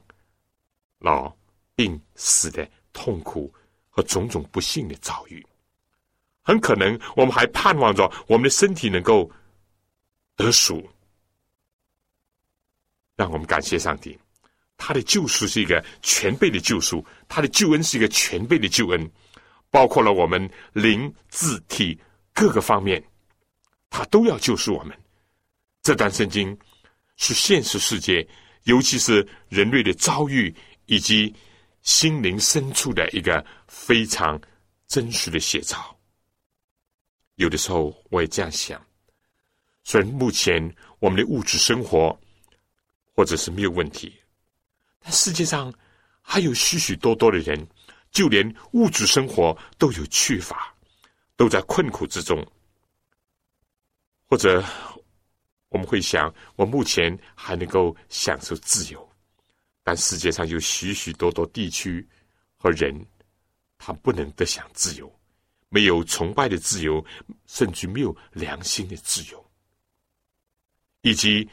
[0.99, 1.33] 老、
[1.75, 3.51] 病、死的痛苦
[3.89, 5.43] 和种种不幸的遭遇。
[6.41, 9.31] 很可能我们还盼望着我们的身体能够
[10.35, 10.87] 得赎。
[13.15, 14.17] 让我们感谢上帝，
[14.77, 19.11] 他的救赎是一个全备的救赎，他的救恩是一个全备的救恩，
[19.69, 21.99] 包括了我们灵、智、体
[22.33, 23.03] 各个方面，
[23.89, 24.97] 他都要救赎我们。
[25.81, 26.57] 这段圣经
[27.15, 28.27] 是现实世界，
[28.63, 30.53] 尤其是人类的遭遇
[30.85, 31.33] 以及
[31.81, 34.39] 心灵深处的一个非常
[34.87, 35.97] 真实的写照。
[37.35, 38.83] 有的时候我也这样想，
[39.83, 42.17] 虽然目前我们的物质生活。
[43.15, 44.15] 或者是没有问题，
[45.01, 45.73] 但世界上
[46.21, 47.67] 还有许许多多的人，
[48.11, 50.73] 就连物质生活都有缺乏，
[51.35, 52.45] 都在困苦之中。
[54.27, 54.63] 或者
[55.69, 59.09] 我们会想，我目前还能够享受自由，
[59.83, 62.07] 但世界上有许许多多地区
[62.57, 62.93] 和人，
[63.77, 65.11] 他不能得享自由，
[65.69, 67.03] 没有崇拜的自由，
[67.47, 69.45] 甚至没有良心的自由，
[71.01, 71.49] 以及。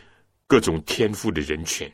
[0.48, 1.92] 各种天赋的人权，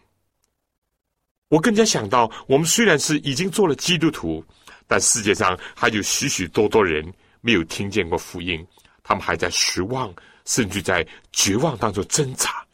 [1.53, 4.43] 我更加想到，我们虽然是已经做了基督徒，
[4.87, 7.05] 但世界上还有许许多多人
[7.43, 8.67] 没有听见过福音，
[9.03, 10.11] 他们还在失望，
[10.47, 12.67] 甚至在绝望当中挣扎，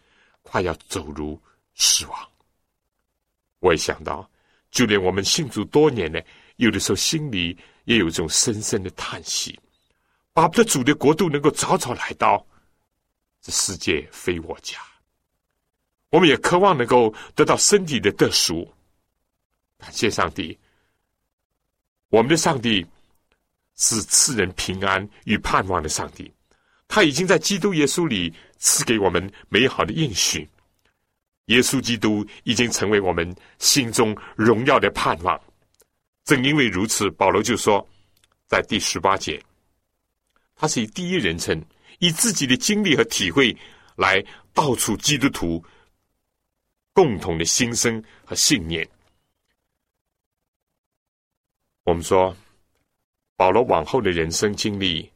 [0.43, 1.37] 快要走入
[1.75, 2.17] 死亡。
[3.59, 4.31] 我也想到，
[4.71, 6.21] 就连我们信主多年呢，
[6.55, 9.59] 有的时候心里也有一种深深的叹息，
[10.33, 12.47] 巴不得主的国度能够早早来到，
[13.43, 14.79] 这世界非我家。
[16.11, 18.67] 我们也渴望能够得到身体的得赎，
[19.79, 20.59] 感谢上帝。
[22.09, 22.87] 我们的上帝
[23.77, 26.33] 是赐人平安与盼望的上帝，
[26.89, 30.49] 他已经在基督耶稣里赐给我们美好的应许。
[31.47, 35.39] 耶稣基督已经成为我们心中荣耀的盼望。
[36.25, 37.87] 正因为如此，保罗就说，
[38.47, 39.43] 在第十八节，
[40.57, 41.63] 他是以第一人称，
[41.99, 43.55] 以自己的经历和体会
[43.97, 45.63] 来道出基督徒。
[46.99, 48.85] 共同的心声和信念。
[51.85, 52.37] 我们说，
[53.37, 55.09] 保罗往后的人生经历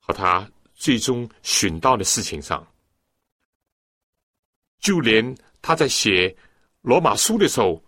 [0.00, 2.66] 和他最终寻到的事情上，
[4.80, 6.36] 就连他在写
[6.80, 7.80] 罗马书的时候，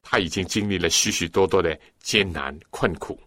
[0.00, 3.20] 他已经经历了许许多多的艰难困苦。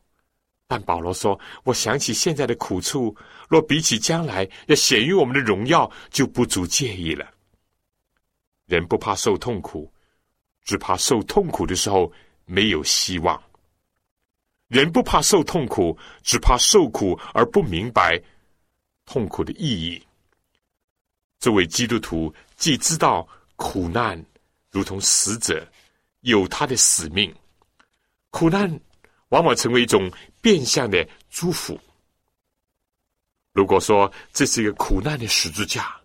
[0.65, 3.13] 但保罗说：“我想起现在的苦处，
[3.49, 7.29] 若比起将来要显于我们的荣耀，就不足介意了。”
[8.67, 9.89] 人不怕受痛苦，
[10.65, 12.11] 只怕受痛苦的时候
[12.43, 13.41] 没有希望。
[14.67, 18.21] 人不怕受痛苦，只怕受苦而不明白
[19.05, 20.05] 痛苦的意义。
[21.39, 23.25] 作为基督徒，既知道
[23.55, 24.21] 苦难
[24.69, 25.65] 如同死者
[26.21, 27.33] 有他的使命，
[28.31, 28.69] 苦难
[29.29, 30.11] 往往成为一种
[30.41, 31.79] 变相的祝福。
[33.53, 35.95] 如果说这是一个苦难的十字架，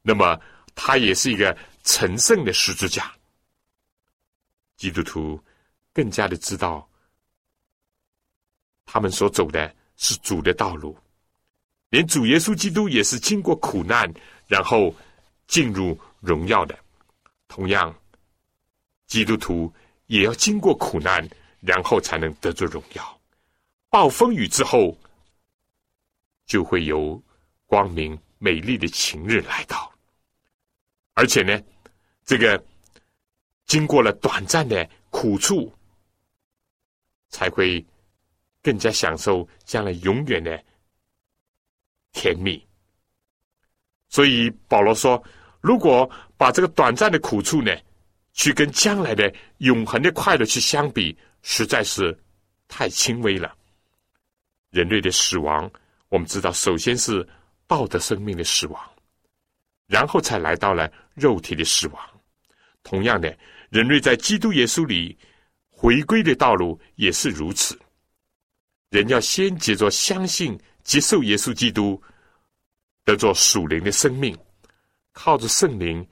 [0.00, 0.40] 那么
[0.74, 1.54] 它也是一个。
[1.86, 3.14] 成圣的十字架，
[4.76, 5.40] 基督徒
[5.94, 6.86] 更加的知道，
[8.84, 10.98] 他们所走的是主的道路，
[11.90, 14.12] 连主耶稣基督也是经过苦难，
[14.48, 14.92] 然后
[15.46, 16.76] 进入荣耀的。
[17.46, 17.96] 同样，
[19.06, 19.72] 基督徒
[20.06, 21.26] 也要经过苦难，
[21.60, 23.20] 然后才能得着荣耀。
[23.88, 24.98] 暴风雨之后，
[26.46, 27.22] 就会有
[27.64, 29.90] 光明美丽的晴日来到，
[31.14, 31.62] 而且呢。
[32.26, 32.62] 这个
[33.64, 35.72] 经过了短暂的苦处，
[37.28, 37.82] 才会
[38.62, 40.62] 更加享受将来永远的
[42.12, 42.62] 甜蜜。
[44.08, 45.22] 所以保罗说
[45.62, 47.72] ：“如果把这个短暂的苦处呢，
[48.32, 52.16] 去跟将来的永恒的快乐去相比，实在是
[52.66, 53.56] 太轻微了。
[54.70, 55.70] 人类的死亡，
[56.08, 57.26] 我们知道，首先是
[57.68, 58.90] 道德生命的死亡，
[59.86, 62.15] 然后才来到了肉体的死亡。
[62.86, 63.36] 同样的，
[63.68, 65.18] 人类在基督耶稣里
[65.68, 67.76] 回归的道路也是如此。
[68.90, 72.00] 人要先接着相信、接受耶稣基督。”
[73.06, 74.36] 得做属灵的生命，
[75.12, 76.04] 靠着圣灵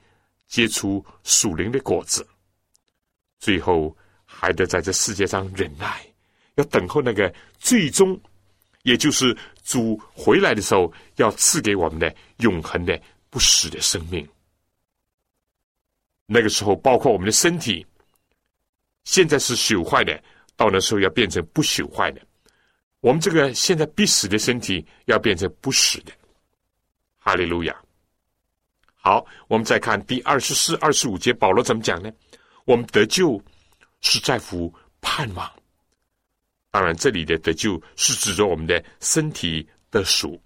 [0.47, 2.25] 结出属灵的果子，
[3.37, 6.01] 最后还得在这世界上忍耐，
[6.55, 8.17] 要等候那个最终，
[8.83, 12.97] 也就是主回来的时候，要赐给我们的永恒的
[13.29, 14.25] 不死的生命。
[16.25, 17.85] 那个时候，包括我们的身体，
[19.03, 20.21] 现在是朽坏的，
[20.55, 22.21] 到那时候要变成不朽坏的。
[23.01, 26.11] 我们这个现在必死的身体，要变成不死的。
[27.17, 27.75] 哈利路亚！
[28.93, 32.11] 好，我们再看第二十四、二十五节，保罗怎么讲呢？
[32.65, 33.39] 我们得救
[34.01, 35.51] 是在乎盼望。
[36.71, 40.41] 当然，这里的得救是指着我们的身体的属。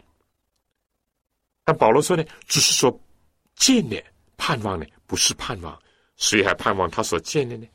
[1.63, 3.01] 但保罗说呢，只是说
[3.55, 4.03] 见的
[4.36, 5.76] 盼望呢，不是盼望。
[6.18, 7.66] 谁还盼望他所见的呢？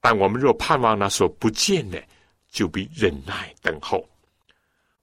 [0.00, 2.02] 但我们若盼望那所不见的，
[2.50, 4.04] 就必忍耐等候。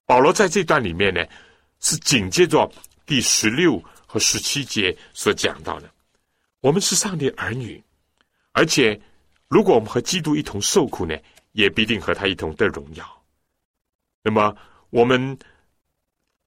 [0.06, 1.26] 保罗在这段里面呢，
[1.80, 2.70] 是紧接着。
[3.06, 5.90] 第十六和十七节所讲到的，
[6.60, 7.84] 我们是上帝儿女，
[8.52, 9.00] 而且
[9.48, 11.18] 如果我们和基督一同受苦呢，
[11.54, 13.24] 也必定和他一同得荣耀。
[14.22, 14.56] 那么，
[14.92, 15.36] 我们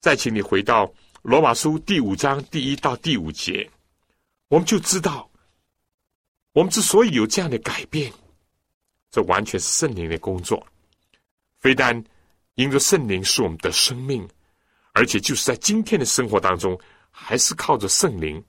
[0.00, 0.88] 再请你回到
[1.22, 3.68] 罗马书第五章第一到第五节，
[4.52, 5.30] 我们就知道，
[6.52, 8.12] 我们之所以有这样的改变，
[9.10, 10.62] 这完全是圣灵的工作，
[11.58, 12.04] 非但
[12.56, 14.28] 因着圣灵是我们的生命。
[14.92, 16.78] 而且就是在今天的生活当中，
[17.10, 18.44] 还是靠着圣灵，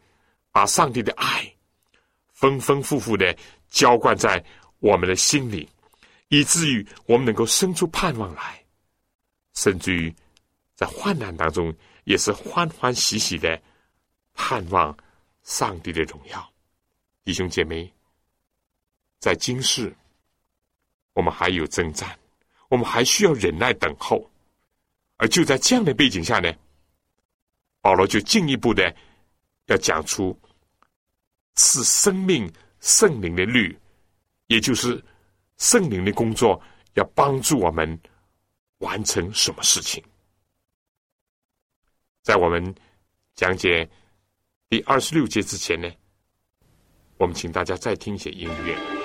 [0.52, 1.50] 把上帝的爱
[2.34, 3.34] 丰丰富富的
[3.70, 4.44] 浇灌在
[4.80, 5.70] 我们的心里，
[6.28, 8.62] 以至于我们能够生出盼望来，
[9.54, 10.14] 甚至于
[10.76, 11.74] 在患难当中
[12.04, 13.58] 也是欢欢喜喜的
[14.34, 14.94] 盼望
[15.44, 16.54] 上帝的荣耀。
[17.24, 17.92] 弟兄姐妹，
[19.20, 19.96] 在今世
[21.14, 22.18] 我们还有征战，
[22.70, 24.30] 我们还需要忍耐等候。
[25.18, 26.52] 而就在这样的背景下呢，
[27.80, 28.94] 保罗就进一步的
[29.68, 30.38] 要讲出
[31.54, 33.78] 赐生命圣灵的律，
[34.48, 35.02] 也就是
[35.58, 36.62] 圣灵的工作
[36.96, 37.98] 要帮助我们
[38.80, 40.04] 完成什么事情。
[42.22, 42.76] 在我们
[43.36, 43.90] 讲解
[44.74, 45.88] 第二十六节之前呢，
[47.20, 49.03] 我们请大家再听一些音乐。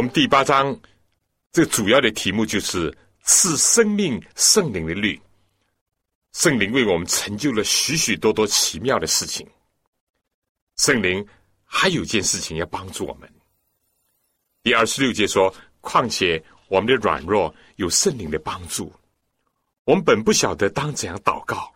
[0.00, 0.74] 我们第八章，
[1.52, 5.20] 这主要的题目就是赐生命圣灵的律。
[6.32, 9.46] 圣灵为我们成就了许许多多奇妙的事情。
[10.78, 11.22] 圣灵
[11.66, 13.30] 还有件事情要帮助我们。
[14.62, 18.90] 第二十六节说：“况且我们的软弱有圣灵的帮助，
[19.84, 21.70] 我们本不晓得当怎样祷告，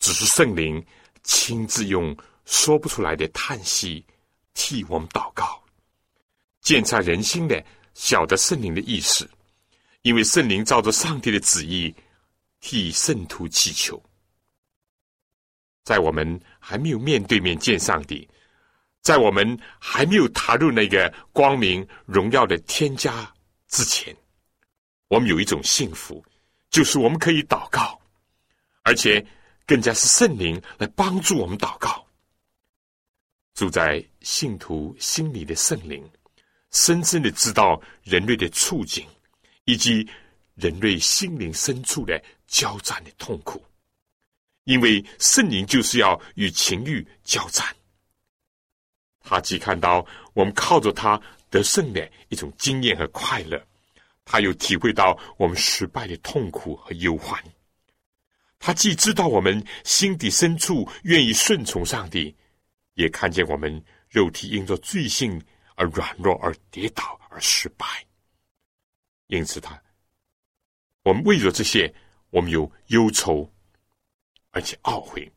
[0.00, 0.84] 只是圣灵
[1.22, 2.12] 亲自用
[2.44, 4.04] 说不出来的叹息
[4.52, 5.62] 替我们祷告。”
[6.66, 7.64] 检察人心的，
[7.94, 9.30] 晓得圣灵的意思，
[10.02, 11.94] 因为圣灵照着上帝的旨意
[12.58, 14.02] 替圣徒祈求。
[15.84, 18.28] 在我们还没有面对面见上帝，
[19.00, 23.32] 在我们还没有踏入那个光明荣耀的天家
[23.68, 24.12] 之前，
[25.06, 26.20] 我们有一种幸福，
[26.68, 27.96] 就是我们可以祷告，
[28.82, 29.24] 而且
[29.64, 32.04] 更加是圣灵来帮助我们祷告。
[33.54, 36.04] 住在信徒心里的圣灵，
[36.76, 39.08] 深深的知道人类的处境，
[39.64, 40.06] 以及
[40.56, 43.64] 人类心灵深处的交战的痛苦，
[44.64, 47.66] 因为圣灵就是要与情欲交战。
[49.20, 51.18] 他既看到我们靠着他
[51.48, 53.58] 得胜的一种经验和快乐，
[54.26, 57.42] 他又体会到我们失败的痛苦和忧患。
[58.58, 62.36] 他既知道我们心底深处愿意顺从上帝，
[62.94, 65.42] 也看见我们肉体因着罪性
[65.76, 67.86] 而软弱而跌倒而失败。
[69.28, 69.80] 因此，他
[71.04, 71.94] 我们为了这些，
[72.30, 73.48] 我们有忧愁，
[74.50, 75.32] 而且懊悔。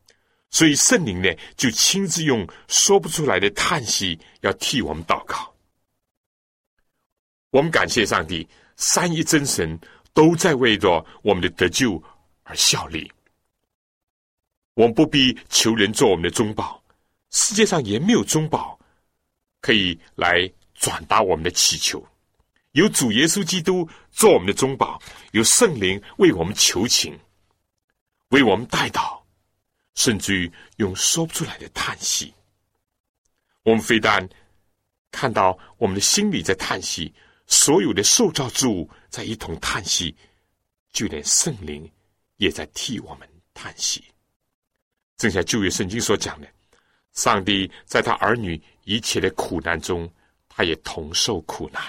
[0.50, 5.54] 所以圣灵呢，就亲自用说不出来的叹息，要替我们祷告。
[7.50, 9.78] 我们感谢上帝，三一真神
[10.12, 12.02] 都在为着我们的得救
[12.42, 13.08] 而效力。
[14.74, 16.82] 我们不必求人做我们的中保，
[17.30, 18.79] 世界上也没有中保
[19.60, 22.04] 可以来转达我们的祈求。
[22.72, 25.00] 有主耶稣基督做我们的中保，
[25.32, 27.18] 有圣灵为我们求情，
[28.28, 29.18] 为我们代祷。
[29.96, 32.32] 甚至于用说不出来的叹息，
[33.64, 34.26] 我们非但
[35.10, 37.12] 看到我们的心里在叹息，
[37.48, 40.16] 所有的受造之物在一同叹息，
[40.92, 41.90] 就连圣灵
[42.36, 44.02] 也在替我们叹息。
[45.18, 46.48] 正像旧约圣经所讲的，
[47.20, 50.10] 上帝在他儿女一切的苦难中，
[50.48, 51.82] 他也同受苦难。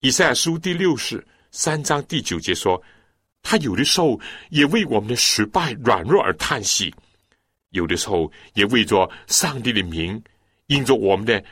[0.00, 2.82] 以赛亚书第六十三章第九节说。
[3.46, 4.18] 他有的时候
[4.48, 6.90] 也为我们的失败、软弱而叹息，
[7.72, 10.18] 有的时候也为着上帝的名，
[10.68, 11.44] 因着我们的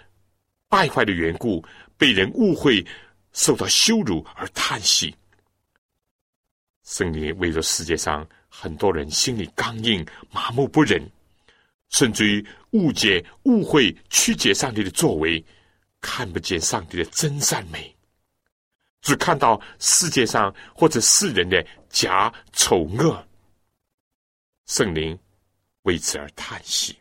[0.71, 1.63] 败坏的缘故，
[1.99, 2.83] 被人误会、
[3.35, 5.15] 受到羞辱而叹息。
[6.83, 11.07] 圣灵为着世界上很多人心里刚硬、麻木不仁，
[11.91, 12.43] 甚至于
[12.73, 15.43] 误解、误会、曲解上帝的作为，
[16.01, 17.95] 看不见上帝的真善美。
[19.01, 23.27] 只看到世界上或者世人的假丑恶，
[24.67, 25.19] 圣灵
[25.83, 26.97] 为此而叹息。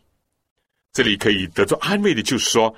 [0.91, 2.73] 这里可以得到安慰的，就是说，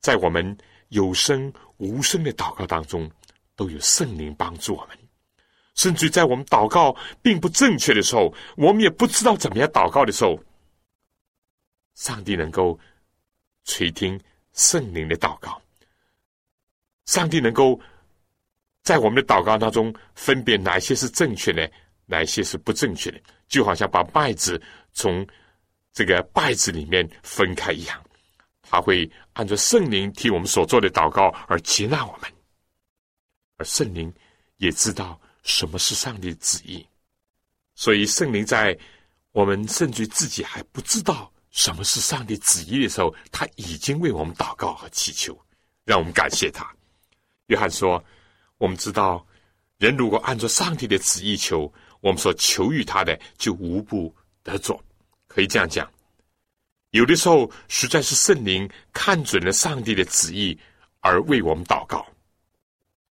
[0.00, 0.56] 在我们
[0.88, 3.08] 有声无声的祷告当中，
[3.54, 4.98] 都有圣灵帮助我们。
[5.74, 10.42] 甚至在我们祷告并不正确的时候，我们也不知道怎么样祷告的时候，
[11.98, 12.78] 上帝能够
[13.64, 14.18] 垂听
[14.52, 15.60] 圣灵的祷告，
[17.06, 17.78] 上帝能够。
[18.84, 21.70] 在我们的祷告当中，分辨哪些是正确的，
[22.06, 24.58] 哪些是不正确的，就好像把麦子
[24.94, 25.26] 从
[25.92, 28.02] 这个稗子里面分开一样。
[28.62, 32.32] 他会按照圣灵替我们所做的祷告而接纳我们，
[33.58, 34.10] 而圣灵
[34.56, 36.86] 也知道什么是上帝旨意。
[37.74, 38.78] 所以，圣灵在
[39.32, 45.38] 我们甚至自己还不知道什么是上帝旨意的时候，他已经为我们祷告和祈求，
[45.84, 46.70] 让我们感谢他。
[47.46, 48.02] 约翰说。
[48.60, 49.24] 我们知道，
[49.76, 54.82] 人如果按照上帝的旨意求，我们所求于他的就无不得做。
[55.28, 55.88] 可以这样讲，
[56.90, 60.58] 有的时候实在是圣灵看准了上帝的旨意
[60.98, 62.04] 而为我们祷告，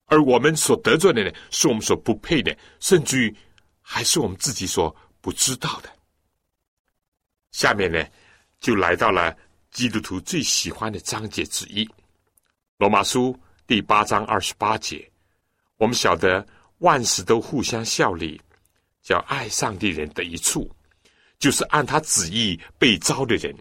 [0.06, 3.36] 而我们所得罪的呢，是我们所不配的，甚至于
[3.82, 5.96] 还是我们自己所不知道的。
[7.52, 8.04] 下面呢，
[8.66, 9.38] 就来到了
[9.70, 11.86] 基督徒最喜欢的章节之一，
[12.80, 13.32] 《罗马书》
[13.68, 15.08] 第八章二十八节。
[15.78, 16.44] 我们晓得
[16.80, 18.42] 万事都互相效力，
[19.04, 20.68] 叫爱上帝人的一处，
[21.38, 23.56] 就是按他旨意被招的人，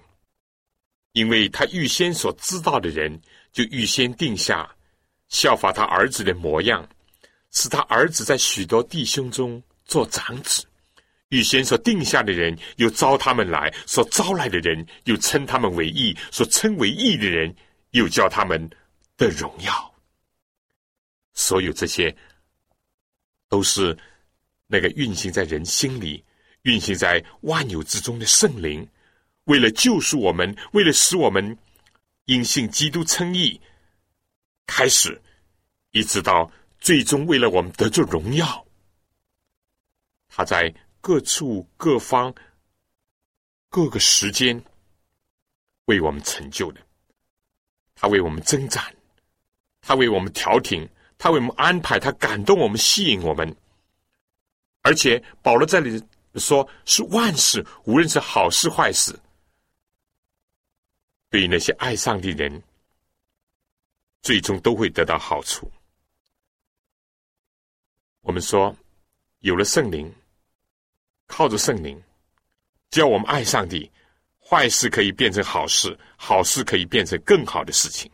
[1.12, 3.20] 因为他预先所知道的人，
[3.52, 4.66] 就预先定下
[5.28, 6.88] 效法他儿子的模样，
[7.50, 10.64] 使他儿子在许多弟兄中做长子。
[11.30, 17.54] 预先所定下的人，又招他们来；所招来的人，又称他们为义；所称为义的人，
[17.90, 18.70] 又叫他们
[19.16, 19.94] 的荣耀。
[21.32, 22.14] 所有这些，
[23.48, 23.96] 都是
[24.66, 26.22] 那个运行在人心里、
[26.62, 28.86] 运行在万有之中的圣灵，
[29.44, 31.58] 为了救赎我们，为了使我们
[32.26, 33.60] 因信基督称义，
[34.66, 35.20] 开始，
[35.90, 38.64] 一直到最终，为了我们得着荣耀，
[40.28, 40.72] 他在
[41.04, 42.34] 各处各方、
[43.68, 44.64] 各个时间
[45.84, 46.80] 为我们成就的，
[47.94, 48.82] 他为我们增长，
[49.82, 50.88] 他为我们调停。
[51.18, 53.56] 他为我们安排，他感动我们，吸引我们，
[54.82, 56.02] 而且保罗在里
[56.34, 59.18] 说是万事，无论是好事坏事，
[61.30, 62.62] 对于那些爱上的人，
[64.22, 65.70] 最终都会得到好处。
[68.22, 68.74] 我们说，
[69.40, 70.12] 有了圣灵，
[71.26, 72.00] 靠着圣灵，
[72.90, 73.90] 只要我们爱上帝，
[74.40, 78.10] 坏事可以变成好事，好事可以变成更好的事情。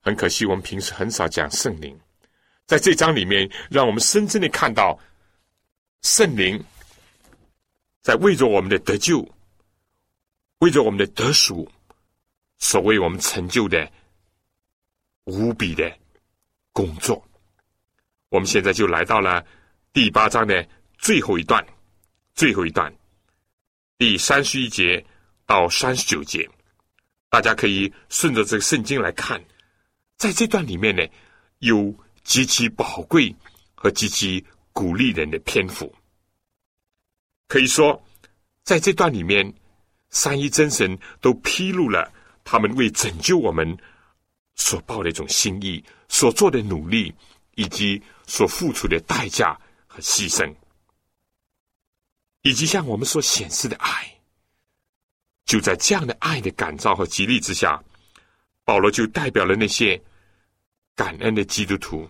[0.00, 1.98] 很可惜，我们平时很少讲圣灵。
[2.66, 4.98] 在这章里面，让我们深深的看到
[6.02, 6.62] 圣灵
[8.02, 9.26] 在为着我们的得救，
[10.58, 11.70] 为着我们的得赎，
[12.58, 13.90] 所为我们成就的
[15.24, 15.90] 无比的
[16.72, 17.22] 工作。
[18.28, 19.44] 我们现在就来到了
[19.92, 20.66] 第八章的
[20.98, 21.64] 最后一段，
[22.34, 22.92] 最后一段，
[23.96, 25.02] 第三十一节
[25.46, 26.48] 到三十九节，
[27.30, 29.42] 大家可以顺着这个圣经来看，
[30.16, 31.02] 在这段里面呢，
[31.60, 31.94] 有
[32.24, 33.34] 极其宝贵
[33.74, 35.94] 和极其鼓励人的篇幅。
[37.46, 37.98] 可以说，
[38.62, 39.50] 在这段里面，
[40.10, 42.12] 三一真神都披露了
[42.44, 43.76] 他们为拯救我们
[44.56, 47.14] 所抱的一种心意，所做的努力。
[47.58, 50.48] 以及所付出的代价和牺牲，
[52.42, 54.20] 以及向我们所显示的爱，
[55.44, 57.82] 就在这样的爱的感召和激励之下，
[58.64, 60.00] 保罗就代表了那些
[60.94, 62.08] 感恩的基督徒，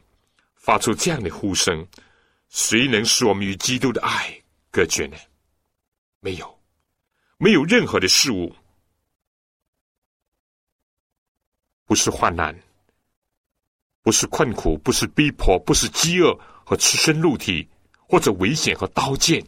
[0.55, 1.87] 发出这样的呼声：
[2.49, 5.16] 谁能使我们与基督的爱隔绝呢？
[6.20, 6.61] 没有，
[7.37, 8.55] 没有任何的事物，
[11.85, 12.59] 不是患难。
[14.01, 16.33] 不是困苦，不是逼迫，不是饥饿
[16.64, 17.68] 和赤身露体，
[18.09, 19.45] 或者危险和刀剑，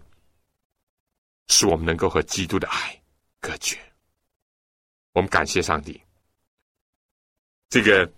[1.51, 2.98] 使我们能够和基督的爱
[3.38, 3.78] 隔绝。
[5.12, 6.01] 我们感谢上帝。
[7.68, 8.11] 这个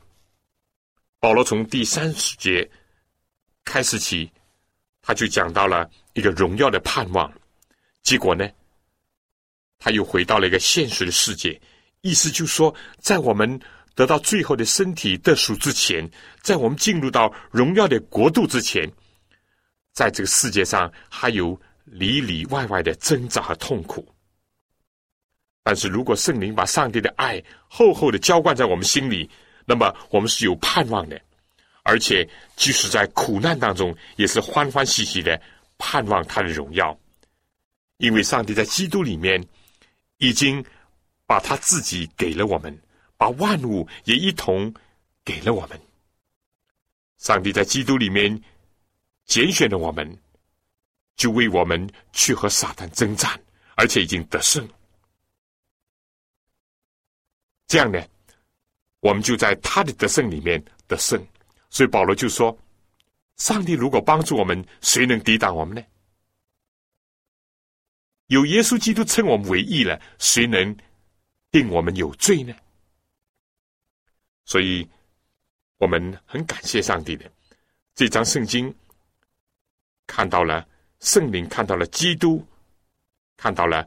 [1.19, 2.71] 保罗从第三十节
[3.65, 4.31] 开始起，
[5.01, 7.33] 他就讲到了一个荣耀的盼望。
[8.05, 8.49] 结果呢，
[9.79, 11.61] 他又回到了一个现实的世界，
[12.03, 13.61] 意思就是说，在我们。
[13.95, 16.11] 得到最后的身体得赎之前，
[16.41, 18.91] 在我们进入到荣耀的国度之前，
[19.93, 24.07] 在这个世界上还有里里外外的挣扎和痛苦。
[25.63, 29.29] 但是如果圣灵把上帝的爱厚厚的浇灌在我们心里，
[29.65, 31.21] 那么我们是有盼望的，
[31.83, 35.41] 而且即使在苦难当中，也是欢欢喜喜的
[35.79, 36.99] 盼望他的荣耀，
[37.99, 39.43] 因为上帝在基督里面
[40.19, 40.65] 已经
[41.27, 42.77] 把他自己给了我们。
[43.15, 44.75] 把万物也一同
[45.25, 45.81] 给了我们。
[47.19, 48.43] 上帝在基督里面
[49.27, 50.19] 拣选了我们，
[51.17, 53.41] 就为我们去和撒旦征战，
[53.77, 54.69] 而且已经得胜。
[57.67, 58.05] 这样呢，
[59.01, 61.25] 我们就在他的得胜里面得胜。
[61.71, 62.57] 所以保罗就说
[63.39, 65.83] ：“上帝如果帮助我们，谁能抵挡我们呢？
[68.27, 70.77] 有耶稣基督称我们为义了，谁能
[71.51, 72.55] 定我们有罪呢？”
[74.45, 74.87] 所以，
[75.79, 77.31] 我们很感谢上帝的
[77.95, 78.75] 这张圣经，
[80.07, 80.69] 看到了
[81.03, 82.47] 圣灵，看到了基督，
[83.37, 83.87] 看到了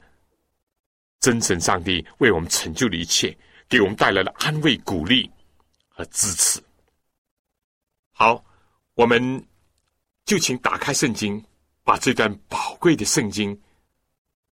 [1.22, 3.36] 真神上帝为我们成就的一切，
[3.70, 5.32] 给我们带来了安慰、鼓励
[5.88, 6.62] 和支持。
[8.12, 8.44] 好，
[8.96, 9.44] 我们
[10.26, 11.42] 就请打开圣经，
[11.86, 13.58] 把这段宝贵的圣经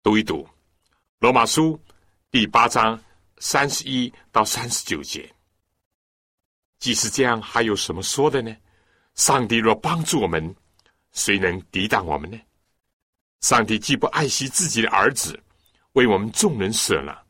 [0.03, 0.43] 读一读，
[1.19, 1.77] 《罗马书》
[2.29, 3.01] 第八章
[3.37, 5.33] 三十一到三十九节。
[6.77, 8.53] 即使这样，还有什么说的呢？
[9.15, 10.53] 上帝若帮助我们，
[11.13, 12.37] 谁能抵挡我们呢？
[13.41, 15.41] 上帝既不爱惜自己的儿子，
[15.93, 17.23] 为我们众人舍了，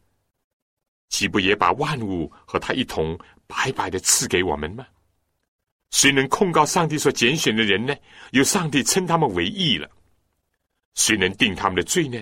[1.09, 4.85] 岂不也把万物和他一同白白的赐给我们吗？
[5.91, 7.95] 谁能控告上帝所拣选的人呢？
[8.31, 9.89] 有上帝称他们为义了。
[10.95, 12.21] 谁能定他们的罪呢？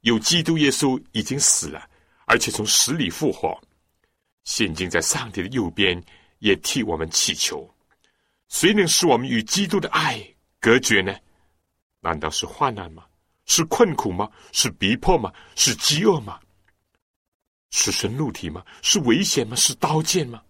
[0.00, 1.88] 有基督耶稣已经死了，
[2.26, 3.60] 而且从死里复活，
[4.44, 6.02] 现今在上帝的右边。
[6.42, 7.72] 也替我们祈求，
[8.48, 10.20] 谁能使我们与基督的爱
[10.58, 11.14] 隔绝呢？
[12.00, 13.04] 难道是患难吗？
[13.46, 14.30] 是困苦吗？
[14.52, 15.32] 是逼迫吗？
[15.56, 16.38] 是饥饿吗？
[17.70, 18.64] 是神怒体吗？
[18.82, 19.56] 是危险吗？
[19.56, 20.42] 是刀剑吗？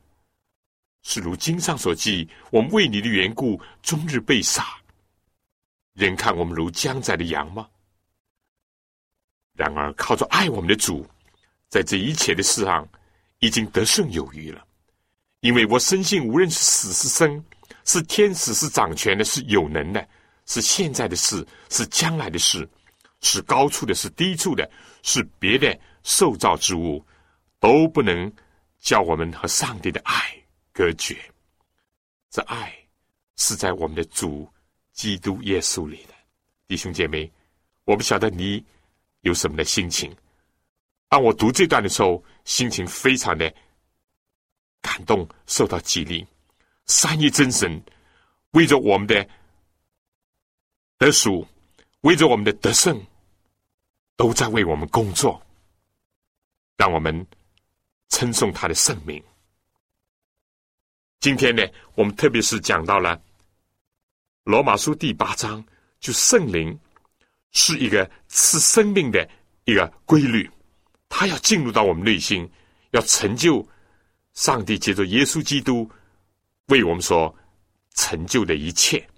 [1.03, 4.77] 是如经上所记，我们为你的缘故，终日被杀，
[5.95, 7.69] 人看我们如将宰的羊吗？
[9.55, 11.07] 然而靠着爱我们的主，
[11.69, 12.89] 在这一切的事上，
[13.41, 14.65] 已经得胜有余了。
[15.41, 17.45] 因为我深信，无论是死是生，
[17.85, 20.09] 是天使是掌权的，是有能的，
[20.47, 22.69] 是现在的事，是将来的事，
[23.23, 24.71] 是高处的，是低处的，
[25.03, 27.05] 是别的受造之物，
[27.59, 28.31] 都不能
[28.79, 30.37] 叫我们和上帝的爱
[30.73, 31.17] 隔绝。
[32.31, 32.73] 这爱
[33.37, 34.49] 是在我们的主
[34.93, 36.15] 基督耶稣里的，
[36.67, 37.31] 弟兄姐妹，
[37.85, 38.65] 我不晓得你
[39.21, 40.15] 有什么的心情。
[41.09, 43.53] 当我读这段的时候，心情非常的
[44.81, 46.27] 感动，受到激励。
[46.87, 47.81] 三一真神
[48.53, 49.29] 为着我们的
[50.99, 51.47] 得赎，
[52.01, 53.01] 为着我们的得胜，
[54.17, 55.41] 都在为我们工作。
[56.75, 57.25] 让我们
[58.09, 59.23] 称颂他的圣名。
[61.21, 61.63] 今天呢，
[61.95, 63.23] 我们特别是讲到了
[64.43, 65.65] 罗马书第八章，
[66.01, 66.77] 就圣灵
[67.53, 69.29] 是一个赐生命的
[69.65, 70.51] 一个规律，
[71.09, 72.51] 他要进入到我们内心，
[72.91, 73.65] 要成就
[74.33, 75.89] 上帝借着耶稣基督
[76.67, 77.33] 为我们所
[77.95, 79.09] 成就的一切。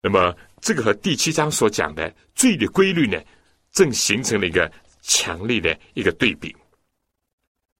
[0.00, 3.22] 那么，这个和第七章所讲的罪的规律呢，
[3.70, 4.68] 正形成了一个。
[5.06, 6.56] 强烈的一个对比。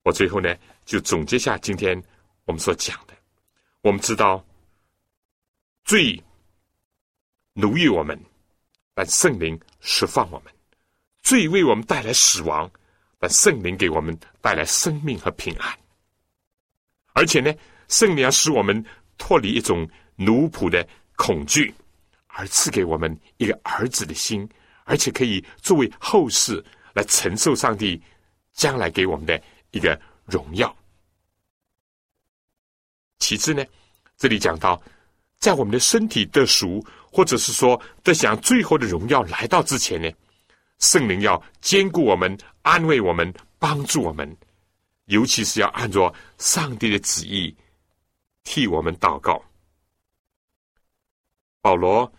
[0.03, 0.55] 我最后呢，
[0.85, 1.99] 就总结下今天
[2.45, 3.15] 我们所讲的。
[3.81, 4.45] 我们知道，
[5.87, 6.23] 罪
[7.55, 8.23] 奴役我们，
[8.93, 10.53] 但圣灵释放我们；
[11.23, 12.71] 罪为我们带来死亡，
[13.19, 15.79] 但圣灵给我们带来生命和平安。
[17.15, 17.51] 而且呢，
[17.89, 18.85] 圣灵要使我们
[19.17, 21.73] 脱离一种奴仆的恐惧，
[22.35, 24.49] 而赐给我们一个儿子的心，
[24.85, 26.65] 而且可以作为后世。
[26.95, 28.01] 来承受上帝
[28.53, 30.73] 将来给我们的一个荣耀。
[33.19, 33.65] 其次呢，
[34.17, 34.81] 这里讲到，
[35.41, 36.81] 在我们的身体得赎，
[37.11, 40.09] 或者是说得享最后的荣耀来到之前呢，
[40.79, 44.33] 圣灵要兼顾我们、安慰我们、帮助我们，
[45.07, 47.53] 尤其是要按照上帝的旨意
[48.45, 49.43] 替我们祷告。
[51.61, 52.13] 保罗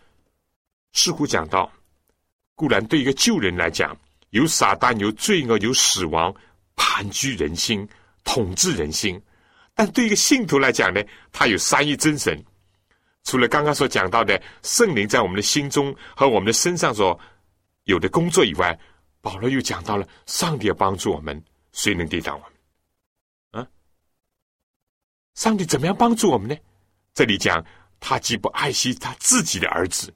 [0.96, 1.70] 似乎讲到，
[2.54, 3.94] 固然对一个旧人来讲。
[4.30, 6.34] 有撒旦，有罪恶，有死亡，
[6.74, 7.86] 盘踞人心，
[8.24, 9.22] 统治人心。
[9.74, 12.42] 但对一个信徒来讲呢，他有三一真神。
[13.24, 17.18] 除了刚刚所讲到的圣灵在我们的心中和我们的身上所
[17.84, 18.76] 有的工作以外，
[19.20, 21.40] 保罗又讲到了上帝要帮助我们，
[21.72, 22.50] 谁能抵挡我
[23.52, 23.62] 们？
[23.62, 23.68] 啊，
[25.34, 26.56] 上帝怎么样帮助我们呢？
[27.14, 27.64] 这里讲
[28.00, 30.12] 他既不爱惜他自己的儿子，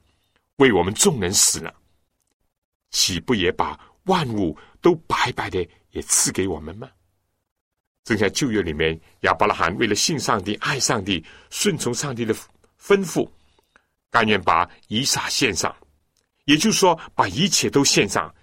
[0.61, 1.73] 为我们众人死了，
[2.91, 3.77] 岂不也把？
[4.05, 6.89] 万物都白白的也赐给我们吗？
[8.03, 12.33] 正像旧约里面亚伯拉罕为了信上帝、爱上帝、顺从上帝的
[12.79, 13.29] 吩咐，
[14.09, 15.75] 甘愿把以撒献上，
[16.45, 18.33] 也就是说把一切都献上。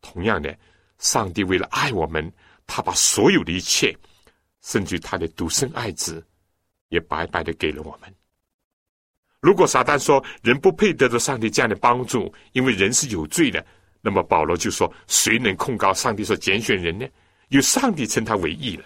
[0.00, 0.56] 同样的，
[0.98, 2.32] 上帝为了爱我们，
[2.66, 3.96] 他把所有的一切，
[4.62, 6.24] 甚至他的独生爱子，
[6.88, 8.12] 也白白的给了我们。
[9.40, 13.64] 如果撒旦说人不配得到上帝这样的帮助，因为人是有罪的。
[14.00, 17.06] 那么保罗就说：“谁能控告上帝所拣选人呢？
[17.48, 18.84] 有上帝称他为义了。”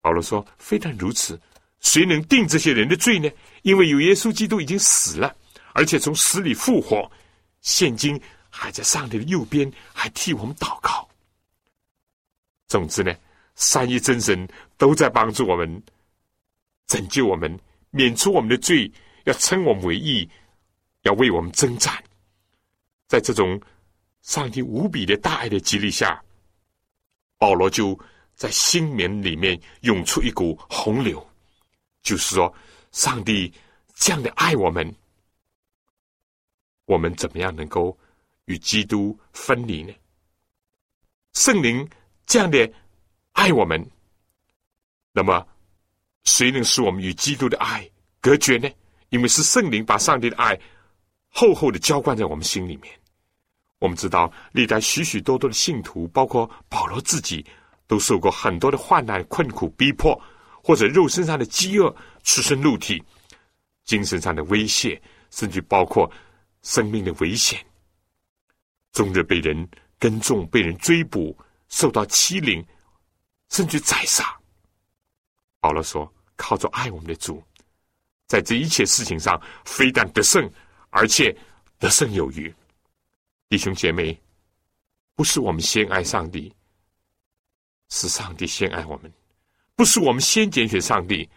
[0.00, 1.40] 保罗说：“非但如此，
[1.80, 3.30] 谁能定这些人的罪呢？
[3.62, 5.34] 因为有耶稣基督已经死了，
[5.72, 7.10] 而且从死里复活，
[7.60, 8.20] 现今
[8.50, 11.08] 还在上帝的右边，还替我们祷告。
[12.68, 13.14] 总之呢，
[13.54, 14.46] 三一真神
[14.76, 15.82] 都在帮助我们，
[16.86, 17.58] 拯救我们，
[17.92, 18.90] 免除我们的罪，
[19.24, 20.28] 要称我们为义，
[21.02, 22.02] 要为我们征战。”
[23.06, 23.60] 在这种
[24.22, 26.20] 上帝无比的大爱的激励下，
[27.36, 27.98] 保罗就
[28.34, 31.24] 在心门里面涌出一股洪流，
[32.02, 32.52] 就是说，
[32.90, 33.52] 上帝
[33.94, 34.90] 这样的爱我们，
[36.86, 37.96] 我们怎么样能够
[38.46, 39.92] 与基督分离呢？
[41.34, 41.86] 圣灵
[42.24, 42.72] 这样的
[43.32, 43.86] 爱我们，
[45.12, 45.46] 那么
[46.24, 47.88] 谁能使我们与基督的爱
[48.20, 48.68] 隔绝呢？
[49.10, 50.58] 因为是圣灵把上帝的爱
[51.28, 52.92] 厚厚的浇灌在我们心里面。
[53.78, 57.44] 我们知道，历代许许多多的信徒，包括保罗自己，
[57.86, 60.18] 都受过很多的患难、困苦、逼迫，
[60.62, 63.02] 或者肉身上的饥饿、出身露体，
[63.84, 65.00] 精神上的威胁，
[65.30, 66.08] 甚至包括
[66.62, 67.58] 生命的危险，
[68.92, 69.68] 终日被人
[69.98, 71.36] 跟踪、被人追捕，
[71.68, 72.64] 受到欺凌，
[73.50, 74.24] 甚至宰杀。
[75.62, 77.40] 保罗说：“靠着爱我们的主，
[78.26, 80.50] 在这一切事情上，非但得胜，
[80.90, 81.32] 而且
[81.78, 82.52] 得胜有余。”
[83.48, 84.20] 弟兄姐妹，
[85.14, 86.52] 不是我们先爱上帝，
[87.90, 89.08] 是上帝先爱我们；
[89.76, 91.30] 不是我们先拣选上帝，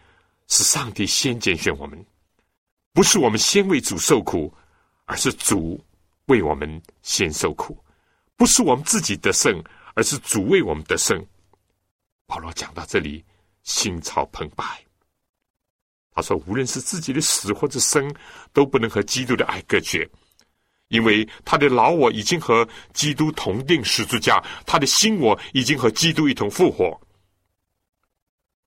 [0.48, 1.96] 是上帝先拣选我们；
[2.92, 4.52] 不是我们先为主受苦，
[5.04, 5.80] 而是主
[6.24, 7.72] 为我们先受苦；
[8.34, 9.62] 不是我们自己得胜，
[9.94, 11.24] 而是主为我们得胜。
[12.26, 13.24] 保罗讲到这里，
[13.66, 14.82] 心潮澎湃。
[16.12, 18.10] 他说：“无论是自己的死或者生，
[18.54, 20.08] 都不能和基督的爱隔绝。”
[20.88, 26.98] 因为他的老我已经和基督同定十字架，他的新我已经和基督一同复活。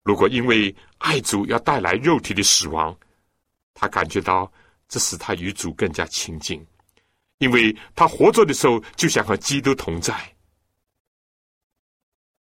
[0.04, 2.94] 如果因为爱主要带来肉体的死亡，
[3.74, 4.52] 他感觉到
[4.90, 6.64] 这使他与主更加亲近，
[7.38, 10.14] 因为他活着的时候就想和基督同在。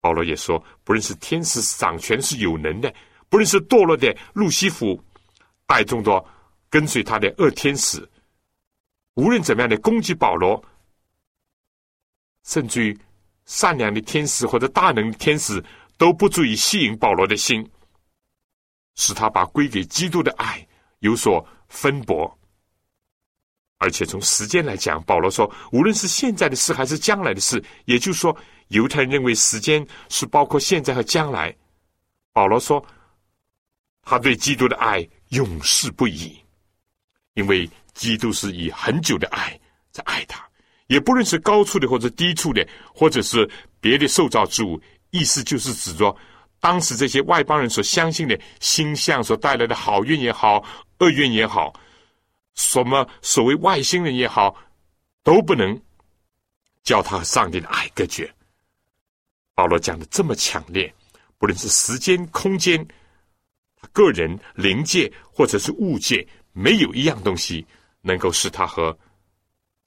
[0.05, 2.93] 保罗也说，不论是天使掌权是有能的，
[3.27, 5.03] 不论是堕落的路西弗
[5.65, 6.23] 爱众多
[6.69, 8.07] 跟随他的恶天使，
[9.15, 10.63] 无论怎么样的攻击保罗，
[12.43, 12.99] 甚至于
[13.45, 15.59] 善良的天使或者大能的天使
[15.97, 17.67] 都不足以吸引保罗的心，
[18.93, 20.63] 使他把归给基督的爱
[20.99, 22.31] 有所分薄。
[23.79, 28.37] 而且从时间来讲，保罗说，无论是现在的事还是将来的事，也就是说，
[28.69, 31.55] 犹太人认为时间是包括现在和将来。
[32.33, 32.85] 保罗说，
[34.01, 36.35] 他对基督的爱永世不移，
[37.33, 39.57] 因为基督是以很久的爱
[39.91, 40.45] 在爱他，
[40.87, 43.49] 也不论是高处的或者低处的，或者是
[43.79, 46.13] 别的受造之物，意思就是指着
[46.59, 50.61] 当时这些外邦人所相信的星象所带来的好运也好，
[50.99, 51.73] 厄运也好。
[52.55, 54.53] 什么所谓外星人也好，
[55.23, 55.81] 都不能
[56.83, 58.34] 叫他和上帝的爱隔绝。
[59.55, 60.93] 保罗讲的这么强烈，
[61.39, 62.85] 不论是时间、空间，
[63.91, 67.65] 个人、灵界或者是物界，没有一样东西
[68.01, 68.95] 能够使他和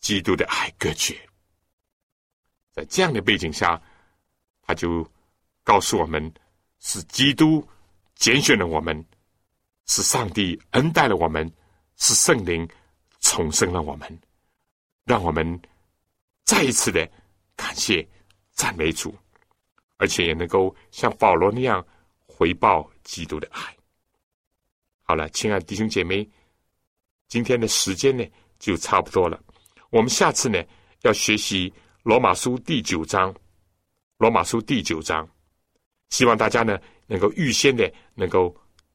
[0.01, 1.17] 基督的爱隔绝。
[2.73, 3.81] 在这样的背景下，
[4.63, 5.09] 他就
[5.63, 6.33] 告诉我们：
[6.81, 7.65] 是基督
[8.17, 9.05] 拣选了我们，
[9.87, 11.49] 是上帝恩待了我们。
[12.01, 12.65] 是圣灵
[13.19, 14.21] 重生了我们，
[15.05, 15.61] 让我们
[16.45, 17.05] 再一次的
[17.57, 18.09] 感谢
[18.53, 19.13] 赞美主，
[19.99, 21.87] 而且也能够像保罗那样
[22.27, 23.61] 回报基督的爱。
[25.03, 26.29] 好了，亲爱的弟兄姐妹，
[27.29, 28.25] 今天的时间呢
[28.59, 29.39] 就差不多了。
[29.91, 30.63] 我们下次呢
[31.03, 31.73] 要学习
[32.03, 33.35] 罗马书第九章，
[34.19, 35.29] 罗马书第九章，
[36.11, 38.55] 希望大家呢能够预先的能够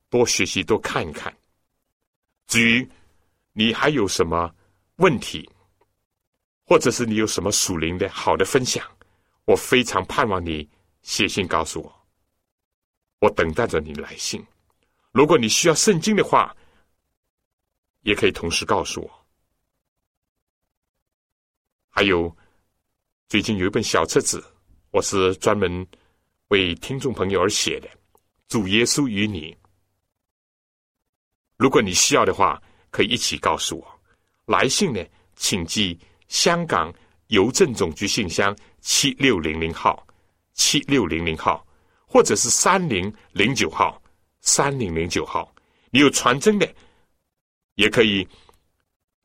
[0.10, 1.36] 多学习多看一看。
[2.47, 2.88] 至于
[3.54, 4.54] 你还有什么
[4.97, 5.49] 问题，
[6.64, 8.86] 或者是你有什么属灵的好的分享，
[9.45, 10.70] 我非常盼望你
[11.04, 12.08] 写信告诉我，
[13.20, 14.43] 我等待着你来信。
[15.12, 16.56] 如果你需要圣经的话，
[18.01, 19.26] 也可以同时告诉我。
[21.89, 22.36] 还有，
[23.28, 24.43] 最近有一本小册子，
[24.89, 25.86] 我是专门
[26.47, 27.88] 为听众朋友而写的，
[28.47, 29.54] 《主耶稣与你》。
[31.58, 34.01] 如果你需要的话，可以一起告诉我。
[34.45, 35.97] 来信呢，请寄
[36.28, 36.91] 香港
[37.28, 40.06] 邮政总局信箱七六零零号，
[40.54, 41.66] 七六零零号，
[42.06, 44.01] 或者是三零零九号，
[44.41, 45.54] 三零零九号。
[45.91, 46.68] 你有传真的，
[47.76, 48.28] 也可以